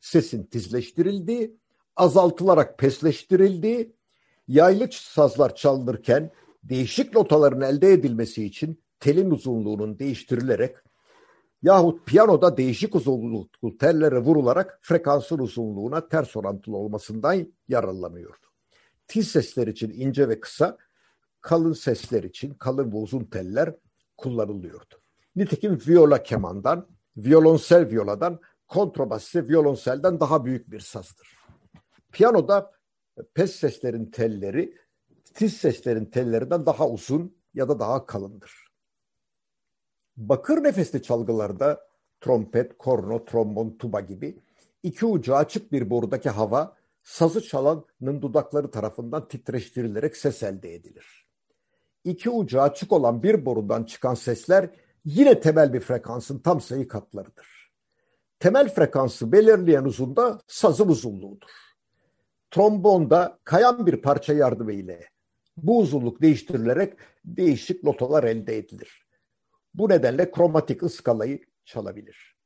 sesin 0.00 0.44
tizleştirildiği, 0.44 1.56
azaltılarak 1.96 2.78
pesleştirildiği, 2.78 3.92
yaylı 4.48 4.88
sazlar 4.92 5.54
çalınırken 5.54 6.30
değişik 6.62 7.14
notaların 7.14 7.60
elde 7.60 7.92
edilmesi 7.92 8.44
için 8.44 8.82
telin 9.00 9.30
uzunluğunun 9.30 9.98
değiştirilerek 9.98 10.76
yahut 11.62 12.06
piyanoda 12.06 12.56
değişik 12.56 12.94
uzunluklu 12.94 13.78
tellere 13.78 14.18
vurularak 14.18 14.78
frekansın 14.82 15.38
uzunluğuna 15.38 16.08
ters 16.08 16.36
orantılı 16.36 16.76
olmasından 16.76 17.52
yararlanıyordu. 17.68 18.46
Tiz 19.08 19.28
sesler 19.28 19.66
için 19.66 19.90
ince 19.90 20.28
ve 20.28 20.40
kısa, 20.40 20.78
kalın 21.40 21.72
sesler 21.72 22.22
için 22.22 22.54
kalın 22.54 22.92
ve 22.92 22.96
uzun 22.96 23.24
teller 23.24 23.74
kullanılıyordu. 24.16 24.94
Nitekim 25.36 25.78
viola 25.88 26.22
kemandan, 26.22 26.88
violonsel 27.16 27.90
violadan, 27.90 28.40
kontrabas 28.68 29.26
ise 29.26 29.48
violonselden 29.48 30.20
daha 30.20 30.44
büyük 30.44 30.70
bir 30.70 30.80
sazdır. 30.80 31.38
Piyanoda 32.12 32.77
pes 33.34 33.56
seslerin 33.56 34.06
telleri, 34.10 34.76
tiz 35.34 35.56
seslerin 35.56 36.04
tellerinden 36.04 36.66
daha 36.66 36.88
uzun 36.88 37.38
ya 37.54 37.68
da 37.68 37.80
daha 37.80 38.06
kalındır. 38.06 38.68
Bakır 40.16 40.64
nefesli 40.64 41.02
çalgılarda 41.02 41.88
trompet, 42.20 42.78
korno, 42.78 43.24
trombon, 43.24 43.76
tuba 43.78 44.00
gibi 44.00 44.42
iki 44.82 45.06
ucu 45.06 45.36
açık 45.36 45.72
bir 45.72 45.90
borudaki 45.90 46.30
hava 46.30 46.76
sazı 47.02 47.42
çalanın 47.42 48.22
dudakları 48.22 48.70
tarafından 48.70 49.28
titreştirilerek 49.28 50.16
ses 50.16 50.42
elde 50.42 50.74
edilir. 50.74 51.28
İki 52.04 52.30
ucu 52.30 52.62
açık 52.62 52.92
olan 52.92 53.22
bir 53.22 53.46
borudan 53.46 53.84
çıkan 53.84 54.14
sesler 54.14 54.70
yine 55.04 55.40
temel 55.40 55.72
bir 55.72 55.80
frekansın 55.80 56.38
tam 56.38 56.60
sayı 56.60 56.88
katlarıdır. 56.88 57.72
Temel 58.38 58.74
frekansı 58.74 59.32
belirleyen 59.32 59.84
uzun 59.84 60.16
da 60.16 60.40
sazın 60.46 60.88
uzunluğudur. 60.88 61.50
Trombonda 62.50 63.38
kayan 63.44 63.86
bir 63.86 64.02
parça 64.02 64.32
yardımı 64.32 64.72
ile 64.72 65.08
bu 65.56 65.78
uzunluk 65.78 66.22
değiştirilerek 66.22 66.94
değişik 67.24 67.84
notalar 67.84 68.24
elde 68.24 68.56
edilir. 68.56 69.06
Bu 69.74 69.88
nedenle 69.88 70.30
kromatik 70.30 70.82
ıskalayı 70.82 71.40
çalabilir. 71.64 72.36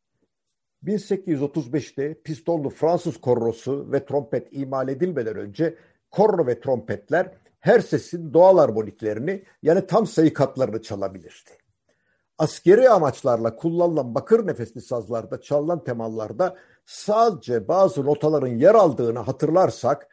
1835'te 0.84 2.22
pistonlu 2.22 2.70
Fransız 2.70 3.20
korrosu 3.20 3.92
ve 3.92 4.04
trompet 4.04 4.48
imal 4.50 4.88
edilmeden 4.88 5.36
önce 5.36 5.78
korro 6.10 6.46
ve 6.46 6.60
trompetler 6.60 7.32
her 7.60 7.80
sesin 7.80 8.32
doğal 8.32 8.58
armoniklerini 8.58 9.44
yani 9.62 9.86
tam 9.86 10.06
sayı 10.06 10.34
katlarını 10.34 10.82
çalabilirdi. 10.82 11.50
Askeri 12.38 12.90
amaçlarla 12.90 13.56
kullanılan 13.56 14.14
bakır 14.14 14.46
nefesli 14.46 14.80
sazlarda 14.80 15.40
çalınan 15.40 15.84
temallarda 15.84 16.56
sadece 16.86 17.68
bazı 17.68 18.04
notaların 18.04 18.56
yer 18.56 18.74
aldığını 18.74 19.18
hatırlarsak 19.18 20.08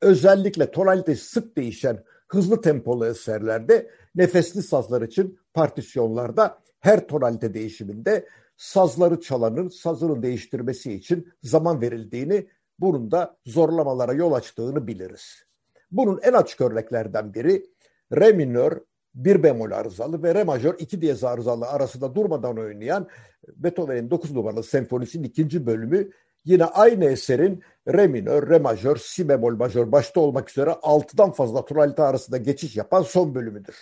özellikle 0.00 0.70
tonalitesi 0.70 1.24
sık 1.24 1.56
değişen 1.56 2.04
hızlı 2.28 2.60
tempolu 2.60 3.06
eserlerde 3.06 3.90
nefesli 4.14 4.62
sazlar 4.62 5.02
için 5.02 5.38
partisyonlarda 5.54 6.58
her 6.80 7.08
tonalite 7.08 7.54
değişiminde 7.54 8.28
sazları 8.56 9.20
çalanın 9.20 9.68
sazını 9.68 10.22
değiştirmesi 10.22 10.92
için 10.92 11.32
zaman 11.42 11.80
verildiğini, 11.80 12.48
bunun 12.78 13.10
da 13.10 13.36
zorlamalara 13.46 14.12
yol 14.12 14.32
açtığını 14.32 14.86
biliriz. 14.86 15.44
Bunun 15.90 16.20
en 16.22 16.32
açık 16.32 16.60
örneklerden 16.60 17.34
biri 17.34 17.66
re 18.12 18.32
minör 18.32 18.80
bir 19.14 19.42
bemol 19.42 19.70
arızalı 19.70 20.22
ve 20.22 20.34
re 20.34 20.44
majör 20.44 20.74
iki 20.78 21.00
diyez 21.00 21.24
arızalı 21.24 21.66
arasında 21.66 22.14
durmadan 22.14 22.58
oynayan 22.58 23.08
Beethoven'in 23.56 24.10
9 24.10 24.32
numaralı 24.32 24.62
senfonisinin 24.62 25.24
ikinci 25.24 25.66
bölümü 25.66 26.10
yine 26.44 26.64
aynı 26.64 27.04
eserin 27.04 27.62
re 27.88 28.06
minör, 28.06 28.50
re 28.50 28.58
majör, 28.58 28.96
si 28.96 29.28
bemol 29.28 29.56
majör 29.56 29.92
başta 29.92 30.20
olmak 30.20 30.50
üzere 30.50 30.70
altıdan 30.70 31.32
fazla 31.32 31.64
tonalite 31.64 32.02
arasında 32.02 32.36
geçiş 32.36 32.76
yapan 32.76 33.02
son 33.02 33.34
bölümüdür. 33.34 33.76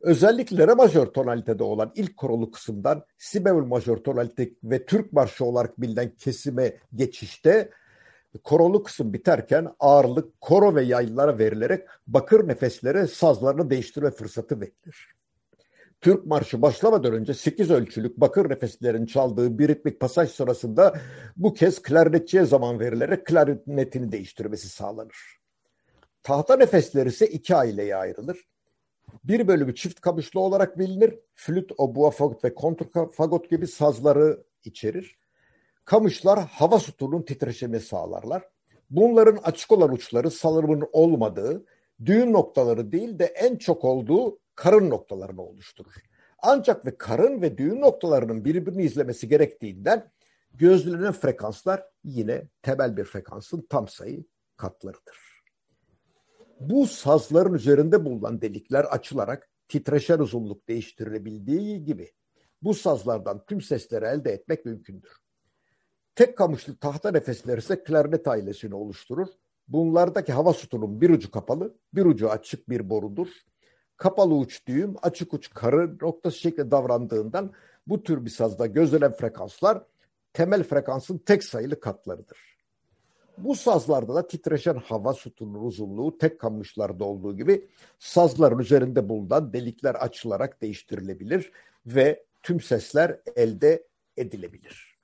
Özellikle 0.00 0.68
re 0.68 0.74
majör 0.74 1.06
tonalitede 1.06 1.64
olan 1.64 1.92
ilk 1.94 2.16
korolu 2.16 2.50
kısımdan 2.50 3.04
si 3.18 3.44
bemol 3.44 3.64
majör 3.64 3.96
tonalite 3.96 4.50
ve 4.64 4.86
Türk 4.86 5.12
marşı 5.12 5.44
olarak 5.44 5.80
bilinen 5.80 6.10
kesime 6.10 6.76
geçişte 6.94 7.70
korolu 8.44 8.82
kısım 8.82 9.12
biterken 9.12 9.68
ağırlık 9.80 10.40
koro 10.40 10.74
ve 10.74 10.82
yaylılara 10.82 11.38
verilerek 11.38 11.88
bakır 12.06 12.48
nefeslere 12.48 13.06
sazlarını 13.06 13.70
değiştirme 13.70 14.10
fırsatı 14.10 14.60
verilir. 14.60 15.18
Türk 16.00 16.26
Marşı 16.26 16.62
başlamadan 16.62 17.12
önce 17.12 17.34
8 17.34 17.70
ölçülük 17.70 18.16
bakır 18.16 18.50
nefeslerin 18.50 19.06
çaldığı 19.06 19.58
bir 19.58 19.68
ritmik 19.68 20.00
pasaj 20.00 20.30
sırasında 20.30 21.00
bu 21.36 21.54
kez 21.54 21.82
klarnetçiye 21.82 22.44
zaman 22.44 22.80
verilerek 22.80 23.26
klarnetini 23.26 24.12
değiştirmesi 24.12 24.68
sağlanır. 24.68 25.38
Tahta 26.22 26.56
nefesleri 26.56 27.08
ise 27.08 27.26
iki 27.26 27.56
aileye 27.56 27.96
ayrılır. 27.96 28.48
Bir 29.24 29.48
bölümü 29.48 29.74
çift 29.74 30.00
kamışlı 30.00 30.40
olarak 30.40 30.78
bilinir. 30.78 31.14
Flüt, 31.34 31.70
obua, 31.78 32.10
fagot 32.10 32.44
ve 32.44 32.54
kontrfagot 32.54 33.50
gibi 33.50 33.66
sazları 33.66 34.44
içerir. 34.64 35.17
Kamışlar 35.88 36.38
hava 36.38 36.78
sütunun 36.78 37.22
titreşimi 37.22 37.80
sağlarlar. 37.80 38.42
Bunların 38.90 39.36
açık 39.36 39.72
olan 39.72 39.92
uçları 39.92 40.30
salırımın 40.30 40.88
olmadığı, 40.92 41.64
düğün 42.04 42.32
noktaları 42.32 42.92
değil 42.92 43.18
de 43.18 43.24
en 43.24 43.56
çok 43.56 43.84
olduğu 43.84 44.38
karın 44.54 44.90
noktalarını 44.90 45.42
oluşturur. 45.42 45.92
Ancak 46.42 46.86
ve 46.86 46.98
karın 46.98 47.42
ve 47.42 47.58
düğün 47.58 47.80
noktalarının 47.80 48.44
birbirini 48.44 48.82
izlemesi 48.82 49.28
gerektiğinden 49.28 50.10
gözlenen 50.54 51.12
frekanslar 51.12 51.84
yine 52.04 52.48
temel 52.62 52.96
bir 52.96 53.04
frekansın 53.04 53.66
tam 53.70 53.88
sayı 53.88 54.24
katlarıdır. 54.56 55.42
Bu 56.60 56.86
sazların 56.86 57.54
üzerinde 57.54 58.04
bulunan 58.04 58.40
delikler 58.40 58.84
açılarak 58.84 59.50
titreşen 59.68 60.18
uzunluk 60.18 60.68
değiştirilebildiği 60.68 61.84
gibi 61.84 62.12
bu 62.62 62.74
sazlardan 62.74 63.44
tüm 63.46 63.60
sesleri 63.60 64.04
elde 64.04 64.32
etmek 64.32 64.64
mümkündür. 64.64 65.27
Tek 66.18 66.38
kamışlı 66.38 66.76
tahta 66.76 67.10
nefesler 67.10 67.58
ise 67.58 67.82
klarnet 67.82 68.28
ailesini 68.28 68.74
oluşturur. 68.74 69.28
Bunlardaki 69.68 70.32
hava 70.32 70.52
sütunun 70.52 71.00
bir 71.00 71.10
ucu 71.10 71.30
kapalı, 71.30 71.74
bir 71.94 72.04
ucu 72.04 72.30
açık 72.30 72.68
bir 72.70 72.90
borudur. 72.90 73.28
Kapalı 73.96 74.34
uç 74.34 74.66
düğüm, 74.66 74.94
açık 75.02 75.34
uç 75.34 75.50
karı 75.54 75.98
noktası 76.02 76.38
şeklinde 76.38 76.70
davrandığından 76.70 77.52
bu 77.86 78.02
tür 78.02 78.24
bir 78.24 78.30
sazda 78.30 78.66
gözlenen 78.66 79.12
frekanslar 79.12 79.82
temel 80.32 80.62
frekansın 80.62 81.18
tek 81.18 81.44
sayılı 81.44 81.80
katlarıdır. 81.80 82.38
Bu 83.36 83.54
sazlarda 83.54 84.14
da 84.14 84.26
titreşen 84.26 84.76
hava 84.76 85.14
sütunun 85.14 85.64
uzunluğu 85.64 86.18
tek 86.18 86.40
kamışlarda 86.40 87.04
olduğu 87.04 87.36
gibi 87.36 87.68
sazların 87.98 88.58
üzerinde 88.58 89.08
bulunan 89.08 89.52
delikler 89.52 89.94
açılarak 89.94 90.62
değiştirilebilir 90.62 91.52
ve 91.86 92.24
tüm 92.42 92.60
sesler 92.60 93.20
elde 93.36 93.86
edilebilir. 94.16 94.97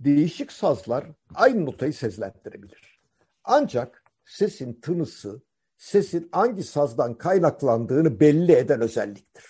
Değişik 0.00 0.52
sazlar 0.52 1.06
aynı 1.34 1.66
notayı 1.66 1.92
seslendirebilir. 1.92 3.00
Ancak 3.44 4.04
sesin 4.24 4.80
tınısı, 4.80 5.42
sesin 5.76 6.28
hangi 6.32 6.62
sazdan 6.62 7.18
kaynaklandığını 7.18 8.20
belli 8.20 8.52
eden 8.52 8.80
özelliktir. 8.80 9.44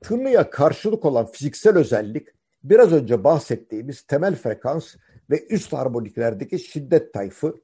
Tınıya 0.00 0.50
karşılık 0.50 1.04
olan 1.04 1.26
fiziksel 1.26 1.76
özellik 1.78 2.28
biraz 2.64 2.92
önce 2.92 3.24
bahsettiğimiz 3.24 4.02
temel 4.02 4.34
frekans 4.34 4.94
ve 5.30 5.46
üst 5.46 5.72
harmoniklerdeki 5.72 6.58
şiddet 6.58 7.14
tayfı 7.14 7.54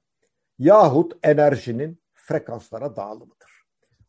yahut 0.59 1.13
enerjinin 1.23 2.03
frekanslara 2.15 2.97
dağılımıdır. 2.97 3.51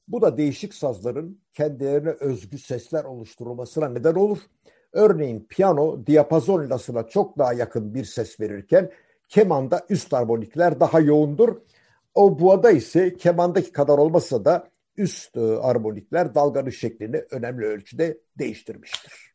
Bu 0.07 0.21
da 0.21 0.37
değişik 0.37 0.73
sazların 0.73 1.41
kendilerine 1.53 2.09
özgü 2.09 2.57
sesler 2.57 3.03
oluşturulmasına 3.03 3.89
neden 3.89 4.15
olur. 4.15 4.39
Örneğin 4.93 5.45
piyano 5.49 6.05
diyapazon 6.05 6.69
lasına 6.69 7.07
çok 7.07 7.37
daha 7.37 7.53
yakın 7.53 7.93
bir 7.93 8.05
ses 8.05 8.39
verirken 8.39 8.91
kemanda 9.29 9.85
üst 9.89 10.13
armonikler 10.13 10.79
daha 10.79 10.99
yoğundur. 10.99 11.55
O 12.15 12.39
buada 12.39 12.71
ise 12.71 13.17
kemandaki 13.17 13.71
kadar 13.71 13.97
olmasa 13.97 14.45
da 14.45 14.69
üst 14.97 15.37
e, 15.37 15.57
armonikler 15.57 16.35
dalganın 16.35 16.69
şeklini 16.69 17.17
önemli 17.31 17.65
ölçüde 17.65 18.17
değiştirmiştir. 18.39 19.29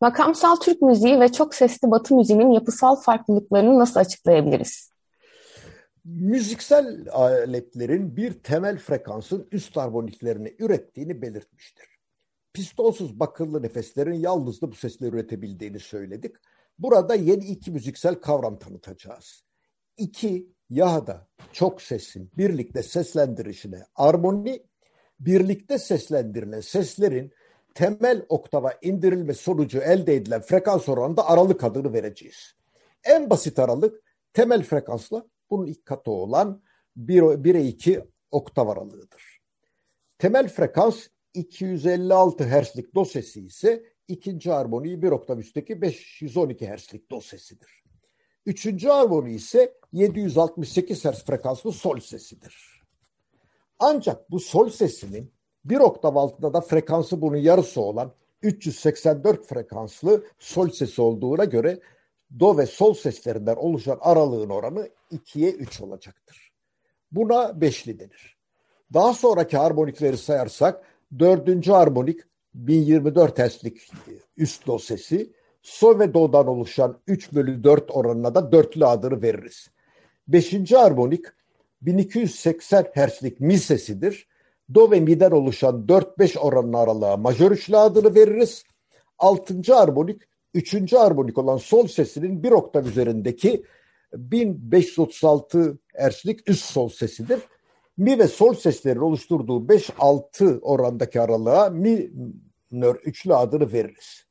Makamsal 0.00 0.56
Türk 0.56 0.82
müziği 0.82 1.20
ve 1.20 1.32
çok 1.32 1.54
sesli 1.54 1.90
Batı 1.90 2.14
müziğinin 2.14 2.50
yapısal 2.50 2.96
farklılıklarını 2.96 3.78
nasıl 3.78 4.00
açıklayabiliriz? 4.00 4.90
Müziksel 6.04 7.06
aletlerin 7.12 8.16
bir 8.16 8.32
temel 8.32 8.78
frekansın 8.78 9.48
üst 9.52 9.78
armoniklerini 9.78 10.54
ürettiğini 10.58 11.22
belirtmiştir. 11.22 11.95
Pistonsuz 12.56 13.20
bakırlı 13.20 13.62
nefeslerin 13.62 14.14
yalnızca 14.14 14.70
bu 14.70 14.74
sesleri 14.74 15.14
üretebildiğini 15.14 15.80
söyledik. 15.80 16.36
Burada 16.78 17.14
yeni 17.14 17.44
iki 17.44 17.70
müziksel 17.70 18.14
kavram 18.14 18.58
tanıtacağız. 18.58 19.44
İki 19.96 20.52
ya 20.70 21.06
da 21.06 21.28
çok 21.52 21.82
sesin 21.82 22.30
birlikte 22.36 22.82
seslendirişine 22.82 23.86
armoni, 23.94 24.62
birlikte 25.20 25.78
seslendirilen 25.78 26.60
seslerin 26.60 27.32
temel 27.74 28.26
oktava 28.28 28.72
indirilme 28.82 29.34
sonucu 29.34 29.78
elde 29.78 30.14
edilen 30.14 30.42
frekans 30.42 30.88
oranında 30.88 31.28
aralık 31.28 31.64
adını 31.64 31.92
vereceğiz. 31.92 32.54
En 33.04 33.30
basit 33.30 33.58
aralık 33.58 34.02
temel 34.32 34.62
frekansla 34.62 35.26
bunun 35.50 35.66
ilk 35.66 35.86
katı 35.86 36.10
olan 36.10 36.62
1'e 36.98 37.64
2 37.64 38.04
oktav 38.30 38.68
aralığıdır. 38.68 39.40
Temel 40.18 40.48
frekans 40.48 41.06
256 41.36 42.44
Hz'lik 42.44 42.94
do 42.94 43.04
sesi 43.04 43.40
ise 43.46 43.84
ikinci 44.08 44.52
armoniyi 44.52 45.02
bir 45.02 45.10
oktav 45.10 45.38
üstteki 45.38 45.82
512 45.82 46.66
Hz'lik 46.66 47.10
do 47.10 47.20
sesidir. 47.20 47.82
Üçüncü 48.46 48.88
armoni 48.88 49.34
ise 49.34 49.74
768 49.92 51.04
Hz 51.04 51.24
frekanslı 51.24 51.72
sol 51.72 52.00
sesidir. 52.00 52.82
Ancak 53.78 54.30
bu 54.30 54.40
sol 54.40 54.70
sesinin 54.70 55.32
bir 55.64 55.78
oktav 55.78 56.16
altında 56.16 56.54
da 56.54 56.60
frekansı 56.60 57.20
bunun 57.20 57.36
yarısı 57.36 57.80
olan 57.80 58.12
384 58.42 59.46
frekanslı 59.46 60.24
sol 60.38 60.70
sesi 60.70 61.02
olduğuna 61.02 61.44
göre 61.44 61.80
do 62.40 62.58
ve 62.58 62.66
sol 62.66 62.94
seslerinden 62.94 63.56
oluşan 63.56 63.98
aralığın 64.00 64.50
oranı 64.50 64.88
2'ye 65.12 65.50
3 65.50 65.80
olacaktır. 65.80 66.52
Buna 67.12 67.60
beşli 67.60 67.98
denir. 67.98 68.36
Daha 68.94 69.14
sonraki 69.14 69.56
harmonikleri 69.56 70.18
sayarsak 70.18 70.84
dördüncü 71.18 71.72
harmonik 71.72 72.20
1024 72.54 73.38
Hz'lik 73.38 73.90
üst 74.36 74.66
do 74.66 74.78
sesi, 74.78 75.32
sol 75.62 75.98
ve 75.98 76.14
do'dan 76.14 76.46
oluşan 76.46 76.98
3 77.06 77.32
bölü 77.32 77.64
4 77.64 77.90
oranına 77.90 78.34
da 78.34 78.52
dörtlü 78.52 78.86
adını 78.86 79.22
veririz. 79.22 79.70
Beşinci 80.28 80.76
harmonik 80.76 81.24
1280 81.82 82.84
Hz'lik 82.94 83.40
mi 83.40 83.58
sesidir. 83.58 84.28
Do 84.74 84.90
ve 84.90 85.00
mi'den 85.00 85.30
oluşan 85.30 85.86
4-5 85.88 86.38
oranlı 86.38 86.78
aralığa 86.78 87.16
majör 87.16 87.50
üçlü 87.50 87.76
adını 87.76 88.14
veririz. 88.14 88.64
Altıncı 89.18 89.74
harmonik, 89.74 90.22
üçüncü 90.54 90.96
harmonik 90.96 91.38
olan 91.38 91.56
sol 91.56 91.86
sesinin 91.86 92.42
bir 92.42 92.50
oktav 92.50 92.84
üzerindeki 92.84 93.64
1536 94.12 95.78
Hz'lik 95.94 96.50
üst 96.50 96.64
sol 96.64 96.88
sesidir. 96.88 97.40
Mi 97.96 98.18
ve 98.18 98.28
sol 98.28 98.54
seslerin 98.54 99.00
oluşturduğu 99.00 99.66
5-6 99.66 100.60
orandaki 100.60 101.20
aralığa 101.20 101.70
mi 101.70 102.10
minör 102.70 102.94
üçlü 102.94 103.34
adını 103.34 103.72
veririz. 103.72 104.26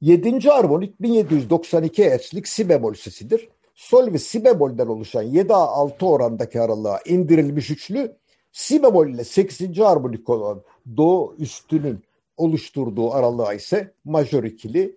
Yedinci 0.00 0.50
harmonik 0.50 1.02
1792 1.02 2.10
Hz'lik 2.10 2.48
si 2.48 2.68
bemol 2.68 2.94
sesidir. 2.94 3.48
Sol 3.74 4.12
ve 4.12 4.18
si 4.18 4.44
bemolden 4.44 4.86
oluşan 4.86 5.24
7-6 5.24 6.04
orandaki 6.04 6.60
aralığa 6.60 7.00
indirilmiş 7.06 7.70
üçlü 7.70 8.16
Si 8.56 8.82
bemol 8.82 9.08
ile 9.08 9.24
8. 9.24 9.78
harmonik 9.78 10.28
olan 10.28 10.62
do 10.96 11.34
üstünün 11.38 12.04
oluşturduğu 12.36 13.12
aralığa 13.12 13.54
ise 13.54 13.94
majör 14.04 14.44
ikili 14.44 14.96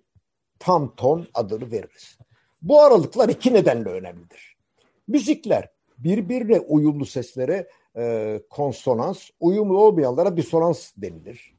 tam 0.58 0.94
ton 0.96 1.26
adını 1.34 1.70
veririz. 1.70 2.18
Bu 2.62 2.80
aralıklar 2.82 3.28
iki 3.28 3.54
nedenle 3.54 3.88
önemlidir. 3.88 4.56
Müzikler 5.08 5.68
birbirine 6.04 6.60
uyumlu 6.60 7.06
seslere 7.06 7.68
e, 7.96 8.40
konsonans, 8.50 9.30
uyumlu 9.40 9.82
olmayanlara 9.82 10.36
disonans 10.36 10.92
denilir. 10.96 11.54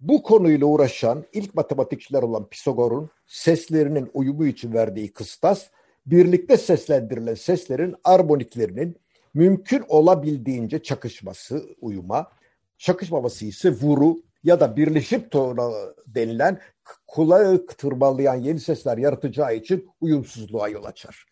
Bu 0.00 0.22
konuyla 0.22 0.66
uğraşan 0.66 1.24
ilk 1.32 1.54
matematikçiler 1.54 2.22
olan 2.22 2.48
Pisagor'un 2.48 3.10
seslerinin 3.26 4.10
uyumu 4.14 4.46
için 4.46 4.72
verdiği 4.72 5.12
kıstas, 5.12 5.66
birlikte 6.06 6.56
seslendirilen 6.56 7.34
seslerin 7.34 7.94
armoniklerinin 8.04 8.96
mümkün 9.34 9.84
olabildiğince 9.88 10.82
çakışması, 10.82 11.64
uyuma, 11.80 12.32
çakışmaması 12.78 13.46
ise 13.46 13.70
vuru 13.70 14.16
ya 14.44 14.60
da 14.60 14.76
birleşip 14.76 15.30
tona 15.30 15.70
denilen 16.06 16.60
kulağı 17.06 17.66
tırmalayan 17.66 18.34
yeni 18.34 18.60
sesler 18.60 18.98
yaratacağı 18.98 19.56
için 19.56 19.90
uyumsuzluğa 20.00 20.68
yol 20.68 20.84
açar. 20.84 21.26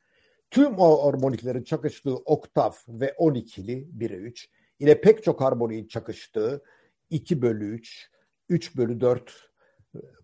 Tüm 0.52 0.78
o 0.78 1.06
harmoniklerin 1.06 1.62
çakıştığı 1.62 2.16
oktav 2.16 2.72
ve 2.88 3.14
12'li 3.18 3.88
1'e 3.98 4.16
3 4.16 4.48
ile 4.78 5.00
pek 5.00 5.24
çok 5.24 5.40
harmoniğin 5.40 5.86
çakıştığı 5.86 6.62
2 7.10 7.42
bölü 7.42 7.74
3, 7.74 8.10
3 8.48 8.76
bölü 8.76 9.00
4, 9.00 9.50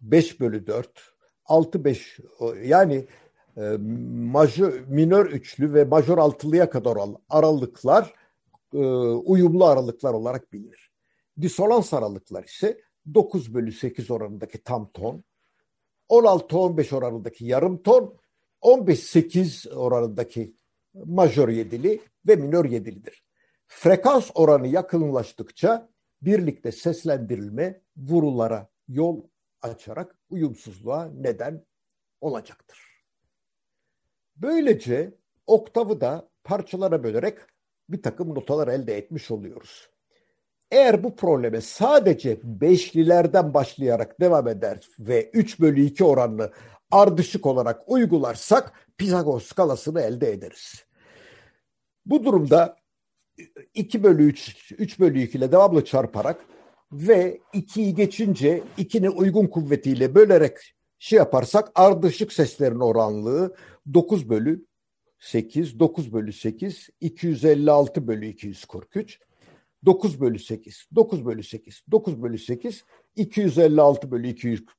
5 0.01 0.41
bölü 0.41 0.67
4, 0.67 1.14
6 1.45 1.85
5 1.85 2.21
yani 2.62 3.07
e, 3.57 3.77
majör, 4.33 4.81
minör 4.88 5.27
üçlü 5.27 5.75
ve 5.75 5.85
majör 5.85 6.19
altılıya 6.19 6.71
kadar 6.71 6.99
aralıklar 7.29 8.14
e, 8.75 8.79
uyumlu 8.79 9.64
aralıklar 9.64 10.14
olarak 10.14 10.53
bilinir. 10.53 10.93
Disonans 11.41 11.95
aralıklar 11.95 12.45
ise 12.45 12.81
9 13.14 13.55
bölü 13.55 13.73
8 13.73 14.11
oranındaki 14.11 14.62
tam 14.62 14.91
ton, 14.93 15.25
16-15 16.09 16.97
oranındaki 16.97 17.45
yarım 17.45 17.83
ton, 17.83 18.19
15-8 18.62 19.75
oranındaki 19.75 20.55
majör 20.94 21.49
yedili 21.49 22.01
ve 22.27 22.37
minör 22.37 22.64
yedilidir. 22.64 23.25
Frekans 23.66 24.31
oranı 24.35 24.66
yakınlaştıkça 24.66 25.88
birlikte 26.23 26.73
seslendirilme 26.73 27.81
vurulara 27.97 28.68
yol 28.88 29.23
açarak 29.62 30.18
uyumsuzluğa 30.31 31.11
neden 31.14 31.64
olacaktır. 32.21 32.79
Böylece 34.37 35.14
oktavı 35.47 36.01
da 36.01 36.29
parçalara 36.44 37.05
bölerek 37.05 37.38
bir 37.88 38.03
takım 38.03 38.35
notalar 38.35 38.68
elde 38.68 38.97
etmiş 38.97 39.31
oluyoruz. 39.31 39.90
Eğer 40.71 41.05
bu 41.05 41.16
probleme 41.16 41.61
sadece 41.61 42.38
beşlilerden 42.42 43.55
başlayarak 43.55 44.21
devam 44.21 44.49
eder 44.49 44.88
ve 44.99 45.31
3 45.33 45.61
bölü 45.61 45.81
2 45.81 46.05
oranlı 46.05 46.53
ardışık 46.90 47.46
olarak 47.46 47.81
uygularsak 47.87 48.72
Pisagor 48.98 49.40
skalasını 49.40 50.01
elde 50.01 50.33
ederiz. 50.33 50.85
Bu 52.07 52.24
durumda 52.24 52.77
2 53.74 54.03
bölü 54.03 54.24
3, 54.24 54.72
3 54.79 55.01
bölü 55.01 55.22
2 55.22 55.38
ile 55.38 55.53
devamlı 55.53 55.85
çarparak 55.85 56.44
ve 56.92 57.40
2'yi 57.55 57.94
geçince 57.94 58.62
2'nin 58.79 59.11
uygun 59.11 59.46
kuvvetiyle 59.46 60.14
bölerek 60.14 60.57
şey 60.98 61.16
yaparsak 61.16 61.70
ardışık 61.74 62.33
seslerin 62.33 62.81
oranlığı 62.81 63.57
9 63.94 64.29
bölü 64.29 64.66
8, 65.18 65.79
9 65.81 66.12
bölü 66.12 66.33
8, 66.33 66.88
256 67.01 68.07
bölü 68.07 68.27
243, 68.27 69.20
9 69.87 70.20
bölü 70.20 70.38
8, 70.38 70.87
9 70.94 71.27
bölü 71.27 71.42
8, 71.42 71.83
9 71.90 72.22
bölü 72.22 72.38
8, 72.38 72.85
256 73.16 74.11
bölü 74.11 74.29
243 74.29 74.79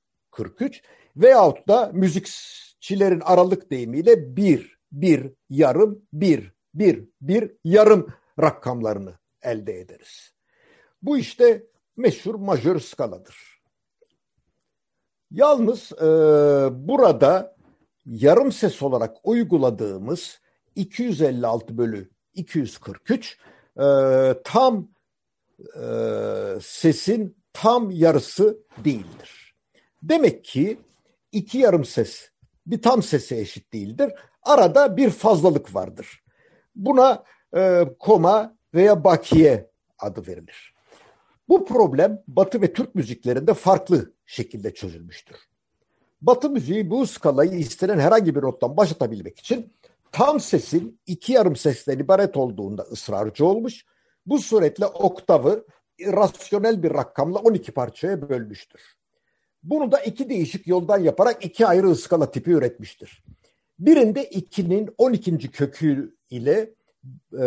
veyahut 1.16 1.68
da 1.68 1.92
müzikçilerin 1.94 3.20
aralık 3.20 3.72
deyimiyle 3.72 4.36
1, 4.36 4.80
1, 4.92 5.32
yarım, 5.50 6.02
1, 6.14 6.54
1, 6.74 7.06
1, 7.22 7.52
yarım 7.64 8.08
rakamlarını 8.42 9.14
elde 9.42 9.80
ederiz. 9.80 10.34
Bu 11.02 11.18
işte 11.18 11.64
meşhur 11.98 12.36
majör 12.36 12.80
skaladır. 12.80 13.62
Yalnız 15.32 15.92
e, 15.92 16.08
burada 16.88 17.56
yarım 18.06 18.52
ses 18.52 18.82
olarak 18.82 19.18
uyguladığımız 19.24 20.40
256 20.76 21.78
bölü 21.78 22.10
243 22.34 23.38
e, 23.78 23.84
tam 24.44 24.88
e, 25.76 25.86
sesin 26.62 27.38
tam 27.54 27.92
yarısı 27.92 28.58
değildir. 28.86 29.39
Demek 30.04 30.46
ki 30.46 30.78
iki 31.32 31.58
yarım 31.58 31.86
ses 31.86 32.30
bir 32.68 32.82
tam 32.82 33.04
sese 33.04 33.38
eşit 33.38 33.74
değildir. 33.74 34.14
Arada 34.44 34.98
bir 34.98 35.10
fazlalık 35.10 35.76
vardır. 35.76 36.24
Buna 36.76 37.24
e, 37.56 37.84
koma 38.00 38.58
veya 38.74 39.04
bakiye 39.04 39.72
adı 40.00 40.28
verilir. 40.28 40.74
Bu 41.50 41.66
problem 41.66 42.24
Batı 42.28 42.62
ve 42.62 42.74
Türk 42.74 42.96
müziklerinde 42.96 43.54
farklı 43.54 44.14
şekilde 44.26 44.74
çözülmüştür. 44.74 45.38
Batı 46.22 46.50
müziği 46.50 46.90
bu 46.90 47.08
skalayı 47.08 47.52
istenen 47.52 48.00
herhangi 48.00 48.36
bir 48.36 48.42
nottan 48.42 48.78
başlatabilmek 48.78 49.40
için 49.40 49.74
tam 50.12 50.40
sesin 50.40 51.00
iki 51.08 51.34
yarım 51.34 51.56
sesten 51.56 52.00
ibaret 52.00 52.38
olduğunda 52.38 52.82
ısrarcı 52.82 53.46
olmuş. 53.46 53.86
Bu 54.26 54.40
suretle 54.40 54.86
oktavı 54.86 55.66
rasyonel 56.02 56.84
bir 56.84 56.94
rakamla 56.94 57.40
12 57.40 57.72
parçaya 57.72 58.30
bölmüştür. 58.30 58.99
Bunu 59.64 59.92
da 59.92 60.00
iki 60.00 60.30
değişik 60.30 60.68
yoldan 60.68 61.00
yaparak 61.00 61.46
iki 61.46 61.68
ayrı 61.68 61.88
ıskala 61.88 62.32
tipi 62.32 62.52
üretmiştir. 62.52 63.24
Birinde 63.80 64.30
2'nin 64.30 64.94
12. 64.98 65.52
kökü 65.52 66.16
ile 66.30 66.74
e, 67.40 67.46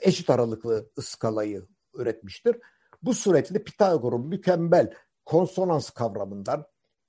eşit 0.00 0.30
aralıklı 0.30 0.90
ıskalayı 0.98 1.66
üretmiştir. 1.94 2.56
Bu 3.02 3.14
suretle 3.14 3.64
Pitagor'un 3.64 4.26
mükemmel 4.26 4.92
konsonans 5.24 5.90
kavramından 5.90 6.66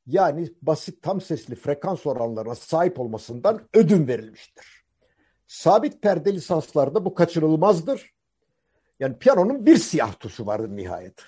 yani 0.07 0.53
basit 0.61 1.01
tam 1.01 1.21
sesli 1.21 1.55
frekans 1.55 2.05
oranlarına 2.05 2.55
sahip 2.55 2.99
olmasından 2.99 3.61
ödün 3.73 4.07
verilmiştir. 4.07 4.65
Sabit 5.47 6.01
perde 6.01 6.33
lisanslarda 6.33 7.05
bu 7.05 7.13
kaçınılmazdır. 7.13 8.13
Yani 8.99 9.17
piyanonun 9.17 9.65
bir 9.65 9.77
siyah 9.77 10.13
tuşu 10.19 10.45
vardır 10.45 10.69
nihayet. 10.69 11.23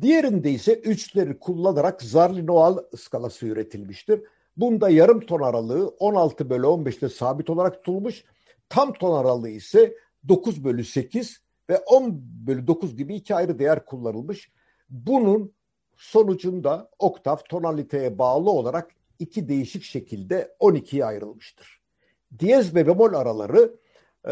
Diğerinde 0.00 0.50
ise 0.50 0.74
üçleri 0.74 1.38
kullanarak 1.38 2.02
Zarlinoal 2.02 2.78
skalası 2.96 3.46
üretilmiştir. 3.46 4.22
Bunda 4.56 4.88
yarım 4.88 5.20
ton 5.20 5.40
aralığı 5.40 5.88
16 5.88 6.50
bölü 6.50 6.66
15'te 6.66 7.08
sabit 7.08 7.50
olarak 7.50 7.74
tutulmuş. 7.84 8.24
Tam 8.68 8.92
ton 8.92 9.20
aralığı 9.20 9.48
ise 9.48 9.96
9 10.28 10.64
bölü 10.64 10.84
8 10.84 11.40
ve 11.70 11.78
10 11.78 12.22
bölü 12.46 12.66
9 12.66 12.96
gibi 12.96 13.14
iki 13.14 13.34
ayrı 13.34 13.58
değer 13.58 13.84
kullanılmış. 13.84 14.50
Bunun 14.90 15.52
sonucunda 15.96 16.90
oktav 16.98 17.36
tonaliteye 17.36 18.18
bağlı 18.18 18.50
olarak 18.50 18.90
iki 19.18 19.48
değişik 19.48 19.82
şekilde 19.82 20.56
12'ye 20.60 21.04
ayrılmıştır. 21.04 21.80
Diyez 22.38 22.74
ve 22.74 22.86
bemol 22.86 23.14
araları 23.14 23.76
e, 24.24 24.30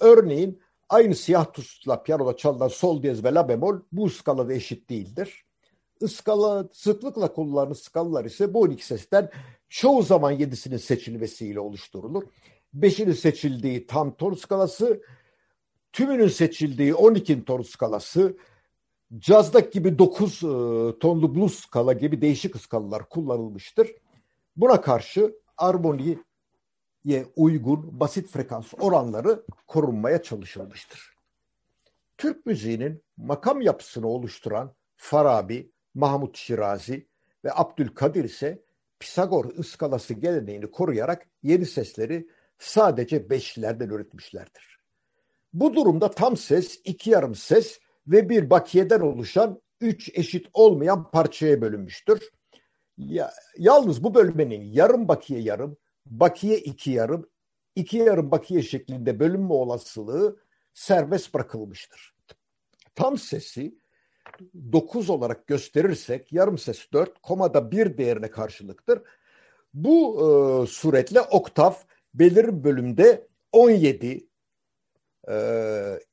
örneğin 0.00 0.60
aynı 0.88 1.14
siyah 1.14 1.52
tuşla 1.52 2.02
piyanoda 2.02 2.36
çalınan 2.36 2.68
sol 2.68 3.02
diyez 3.02 3.24
ve 3.24 3.34
la 3.34 3.48
bemol 3.48 3.80
bu 3.92 4.10
skalada 4.10 4.52
eşit 4.54 4.90
değildir. 4.90 5.44
Iskala, 6.00 6.68
sıklıkla 6.72 7.32
kullanılan 7.32 7.72
skalalar 7.72 8.24
ise 8.24 8.54
bu 8.54 8.60
12 8.60 8.86
sesten 8.86 9.30
çoğu 9.68 10.02
zaman 10.02 10.30
yedisinin 10.30 10.76
seçilmesiyle 10.76 11.60
oluşturulur. 11.60 12.22
Beşinin 12.74 13.12
seçildiği 13.12 13.86
tam 13.86 14.16
ton 14.16 14.34
skalası, 14.34 15.02
tümünün 15.92 16.28
seçildiği 16.28 16.94
12 16.94 17.44
ton 17.44 17.62
skalası, 17.62 18.36
Cazdak 19.18 19.72
gibi 19.72 19.98
9 19.98 20.34
e, 20.34 20.98
tonlu 20.98 21.34
blues 21.34 21.54
skala 21.54 21.92
gibi 21.92 22.20
değişik 22.20 22.56
skalalar 22.56 23.08
kullanılmıştır. 23.08 23.90
Buna 24.56 24.80
karşı 24.80 25.34
armoniye 27.04 27.26
uygun 27.36 28.00
basit 28.00 28.28
frekans 28.28 28.74
oranları 28.80 29.42
korunmaya 29.66 30.22
çalışılmıştır. 30.22 31.14
Türk 32.18 32.46
müziğinin 32.46 33.02
makam 33.16 33.60
yapısını 33.60 34.08
oluşturan 34.08 34.74
Farabi, 34.96 35.72
Mahmut 35.94 36.36
Şirazi 36.36 37.06
ve 37.44 37.50
Abdülkadir 37.54 38.24
ise 38.24 38.62
Pisagor 39.00 39.58
ıskalası 39.58 40.14
geleneğini 40.14 40.70
koruyarak 40.70 41.26
yeni 41.42 41.66
sesleri 41.66 42.28
sadece 42.58 43.30
beşlilerden 43.30 43.88
üretmişlerdir. 43.88 44.78
Bu 45.52 45.74
durumda 45.74 46.10
tam 46.10 46.36
ses, 46.36 46.80
iki 46.84 47.10
yarım 47.10 47.34
ses 47.34 47.78
ve 48.06 48.28
bir 48.28 48.50
bakiyeden 48.50 49.00
oluşan 49.00 49.60
üç 49.80 50.10
eşit 50.14 50.46
olmayan 50.52 51.10
parçaya 51.10 51.60
bölünmüştür. 51.60 52.30
Ya, 52.96 53.30
yalnız 53.58 54.04
bu 54.04 54.14
bölmenin 54.14 54.62
yarım 54.62 55.08
bakiye 55.08 55.40
yarım, 55.40 55.76
bakiye 56.06 56.58
iki 56.58 56.90
yarım, 56.90 57.30
iki 57.74 57.96
yarım 57.96 58.30
bakiye 58.30 58.62
şeklinde 58.62 59.20
bölünme 59.20 59.52
olasılığı 59.52 60.36
serbest 60.74 61.34
bırakılmıştır. 61.34 62.14
Tam 62.94 63.18
sesi 63.18 63.78
9 64.72 65.10
olarak 65.10 65.46
gösterirsek 65.46 66.32
yarım 66.32 66.58
ses 66.58 66.92
4, 66.92 67.22
komada 67.22 67.70
1 67.70 67.98
değerine 67.98 68.30
karşılıktır. 68.30 69.02
Bu 69.74 70.20
e, 70.20 70.66
suretle 70.66 71.20
oktav 71.20 71.72
belirli 72.14 72.64
bölümde 72.64 73.28
17 73.52 74.28
e, 75.28 75.36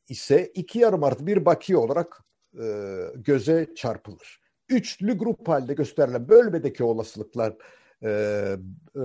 ise 0.09 0.51
iki 0.53 0.79
yarım 0.79 1.03
artı 1.03 1.27
bir 1.27 1.45
bakiye 1.45 1.77
olarak 1.77 2.23
e, 2.59 2.65
göze 3.15 3.67
çarpılır. 3.75 4.41
Üçlü 4.69 5.17
grup 5.17 5.47
halinde 5.47 5.73
gösterilen 5.73 6.29
bölmedeki 6.29 6.83
olasılıklar 6.83 7.53
e, 8.03 8.09
e, 8.95 9.03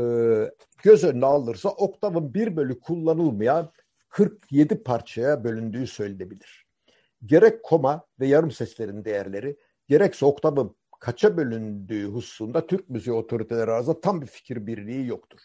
göz 0.82 1.04
önüne 1.04 1.26
alınırsa 1.26 1.68
oktavın 1.68 2.34
bir 2.34 2.56
bölü 2.56 2.80
kullanılmayan 2.80 3.72
47 4.08 4.82
parçaya 4.82 5.44
bölündüğü 5.44 5.86
söylenebilir. 5.86 6.66
Gerek 7.26 7.62
koma 7.62 8.06
ve 8.20 8.26
yarım 8.26 8.50
seslerin 8.50 9.04
değerleri 9.04 9.56
gerekse 9.88 10.26
oktavın 10.26 10.76
kaça 11.00 11.36
bölündüğü 11.36 12.06
hususunda 12.06 12.66
Türk 12.66 12.90
müziği 12.90 13.16
otoriteleri 13.16 13.70
arasında 13.70 14.00
tam 14.00 14.20
bir 14.20 14.26
fikir 14.26 14.66
birliği 14.66 15.06
yoktur. 15.06 15.40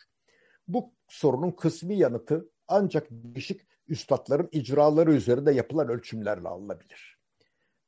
Bu 0.68 0.94
sorunun 1.08 1.52
kısmi 1.52 1.98
yanıtı 1.98 2.50
ancak 2.68 3.08
değişik 3.12 3.62
üstadların 3.88 4.50
icraları 4.52 5.14
üzerinde 5.14 5.52
yapılan 5.52 5.90
ölçümlerle 5.90 6.48
alınabilir. 6.48 7.18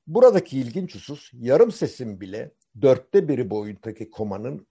Buradaki 0.08 0.60
ilginç 0.60 0.96
husus 0.96 1.32
yarım 1.34 1.72
sesin 1.72 2.22
bile 2.22 2.52
dörtte 2.82 3.28
biri 3.28 3.50
boyundaki 3.50 4.10
komanın 4.10 4.68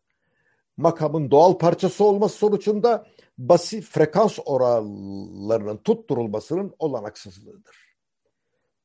makamın 0.83 1.31
doğal 1.31 1.59
parçası 1.59 2.05
olması 2.05 2.37
sonucunda 2.37 3.07
basit 3.39 3.85
frekans 3.85 4.39
oranlarının 4.45 5.77
tutturulmasının 5.77 6.75
olanaksızlığıdır. 6.79 7.93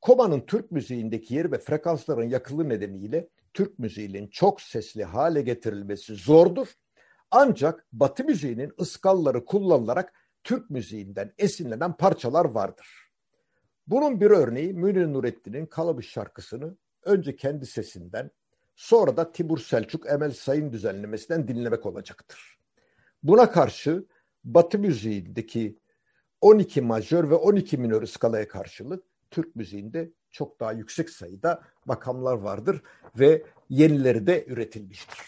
Komanın 0.01 0.41
Türk 0.41 0.71
müziğindeki 0.71 1.35
yeri 1.35 1.51
ve 1.51 1.59
frekansların 1.59 2.29
yakılı 2.29 2.69
nedeniyle 2.69 3.29
Türk 3.53 3.79
müziğinin 3.79 4.27
çok 4.27 4.61
sesli 4.61 5.03
hale 5.03 5.41
getirilmesi 5.41 6.15
zordur. 6.15 6.67
Ancak 7.31 7.87
Batı 7.91 8.23
müziğinin 8.23 8.73
ıskalları 8.81 9.45
kullanılarak 9.45 10.13
Türk 10.43 10.69
müziğinden 10.69 11.33
esinlenen 11.37 11.97
parçalar 11.97 12.45
vardır. 12.45 12.87
Bunun 13.87 14.21
bir 14.21 14.31
örneği 14.31 14.73
Münir 14.73 15.13
Nurettin'in 15.13 15.65
Kalamış 15.65 16.09
şarkısını 16.09 16.77
önce 17.03 17.35
kendi 17.35 17.65
sesinden 17.65 18.31
sonra 18.77 19.17
da 19.17 19.31
Timur 19.31 19.57
Selçuk 19.57 20.09
Emel 20.09 20.31
Sayın 20.31 20.71
düzenlemesinden 20.71 21.47
dinlemek 21.47 21.85
olacaktır. 21.85 22.57
Buna 23.23 23.51
karşı 23.51 24.05
Batı 24.43 24.79
müziğindeki 24.79 25.79
12 26.41 26.81
majör 26.81 27.29
ve 27.29 27.35
12 27.35 27.77
minör 27.77 28.05
skalaya 28.05 28.47
karşılık 28.47 29.03
Türk 29.31 29.55
müziğinde 29.55 30.11
çok 30.31 30.59
daha 30.59 30.71
yüksek 30.71 31.09
sayıda 31.09 31.63
makamlar 31.85 32.33
vardır 32.33 32.81
ve 33.19 33.43
yenileri 33.69 34.27
de 34.27 34.45
üretilmiştir. 34.47 35.19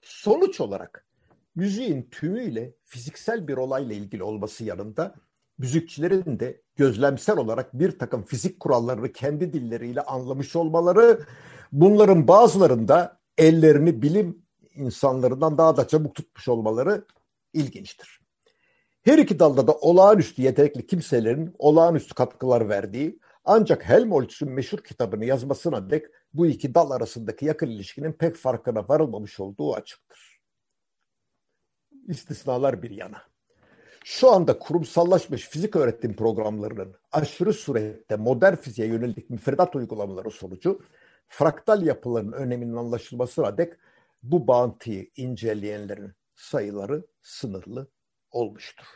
Sonuç 0.00 0.60
olarak 0.60 1.06
müziğin 1.54 2.02
tümüyle 2.10 2.74
fiziksel 2.84 3.48
bir 3.48 3.56
olayla 3.56 3.94
ilgili 3.94 4.22
olması 4.22 4.64
yanında 4.64 5.14
müzikçilerin 5.58 6.40
de 6.40 6.62
gözlemsel 6.76 7.38
olarak 7.38 7.74
bir 7.74 7.98
takım 7.98 8.22
fizik 8.22 8.60
kurallarını 8.60 9.12
kendi 9.12 9.52
dilleriyle 9.52 10.00
anlamış 10.00 10.56
olmaları, 10.56 11.20
bunların 11.72 12.28
bazılarında 12.28 13.20
ellerini 13.38 14.02
bilim 14.02 14.42
insanlarından 14.74 15.58
daha 15.58 15.76
da 15.76 15.88
çabuk 15.88 16.14
tutmuş 16.14 16.48
olmaları 16.48 17.04
ilginçtir. 17.52 18.20
Her 19.02 19.18
iki 19.18 19.38
dalda 19.38 19.66
da 19.66 19.72
olağanüstü 19.72 20.42
yetenekli 20.42 20.86
kimselerin 20.86 21.54
olağanüstü 21.58 22.14
katkılar 22.14 22.68
verdiği 22.68 23.18
ancak 23.44 23.88
Helmholtz'un 23.88 24.50
meşhur 24.50 24.78
kitabını 24.78 25.24
yazmasına 25.24 25.90
dek 25.90 26.06
bu 26.34 26.46
iki 26.46 26.74
dal 26.74 26.90
arasındaki 26.90 27.44
yakın 27.44 27.66
ilişkinin 27.66 28.12
pek 28.12 28.36
farkına 28.36 28.88
varılmamış 28.88 29.40
olduğu 29.40 29.74
açıktır 29.74 30.40
istisnalar 32.10 32.82
bir 32.82 32.90
yana. 32.90 33.22
Şu 34.04 34.30
anda 34.30 34.58
kurumsallaşmış 34.58 35.48
fizik 35.48 35.76
öğretim 35.76 36.16
programlarının 36.16 36.94
aşırı 37.12 37.52
surette 37.52 38.16
modern 38.16 38.54
fiziğe 38.54 38.88
yönelik 38.88 39.30
müfredat 39.30 39.76
uygulamaları 39.76 40.30
sonucu 40.30 40.80
fraktal 41.30 41.82
yapıların 41.82 42.32
öneminin 42.32 42.76
anlaşılmasına 42.76 43.58
dek 43.58 43.72
bu 44.22 44.46
bağıntıyı 44.46 45.06
inceleyenlerin 45.16 46.12
sayıları 46.36 47.02
sınırlı 47.22 47.86
olmuştur. 48.30 48.86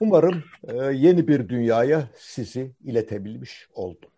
Umarım 0.00 0.44
e, 0.68 0.76
yeni 0.76 1.28
bir 1.28 1.48
dünyaya 1.48 2.08
sizi 2.16 2.72
iletebilmiş 2.84 3.68
oldum. 3.74 4.10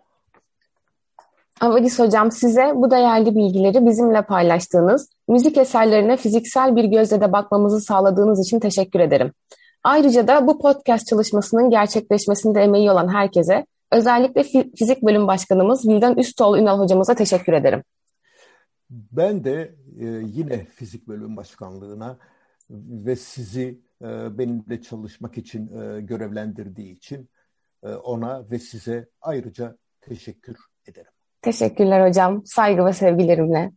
Avadis 1.61 1.99
Hocam 1.99 2.33
size 2.33 2.73
bu 2.75 2.91
değerli 2.91 3.37
bilgileri 3.37 3.87
bizimle 3.87 4.23
paylaştığınız, 4.23 5.11
müzik 5.29 5.59
eserlerine 5.59 6.17
fiziksel 6.17 6.77
bir 6.77 6.85
gözle 6.85 7.21
de 7.21 7.33
bakmamızı 7.33 7.81
sağladığınız 7.81 8.47
için 8.47 8.61
teşekkür 8.61 9.01
ederim. 9.01 9.33
Ayrıca 9.85 10.29
da 10.29 10.47
bu 10.47 10.59
podcast 10.59 11.07
çalışmasının 11.07 11.71
gerçekleşmesinde 11.71 12.61
emeği 12.61 12.91
olan 12.91 13.15
herkese, 13.15 13.67
özellikle 13.93 14.43
fizik 14.77 15.03
bölüm 15.03 15.27
başkanımız 15.27 15.89
Vildan 15.89 16.19
Üstoğlu 16.19 16.59
Ünal 16.59 16.79
hocamıza 16.79 17.15
teşekkür 17.15 17.53
ederim. 17.53 17.83
Ben 18.91 19.45
de 19.45 19.75
e, 20.01 20.07
yine 20.25 20.65
fizik 20.65 21.09
bölüm 21.09 21.37
başkanlığına 21.37 22.19
ve 22.71 23.17
sizi 23.17 23.81
e, 24.03 24.39
benimle 24.39 24.83
çalışmak 24.83 25.39
için 25.39 25.79
e, 25.79 26.01
görevlendirdiği 26.01 26.97
için 26.97 27.31
e, 27.83 27.89
ona 27.89 28.51
ve 28.51 28.59
size 28.59 29.09
ayrıca 29.21 29.77
teşekkür 30.01 30.57
ederim. 30.87 31.13
Teşekkürler 31.43 32.09
hocam. 32.09 32.47
Saygı 32.47 32.85
ve 32.85 32.93
sevgilerimle. 32.93 33.73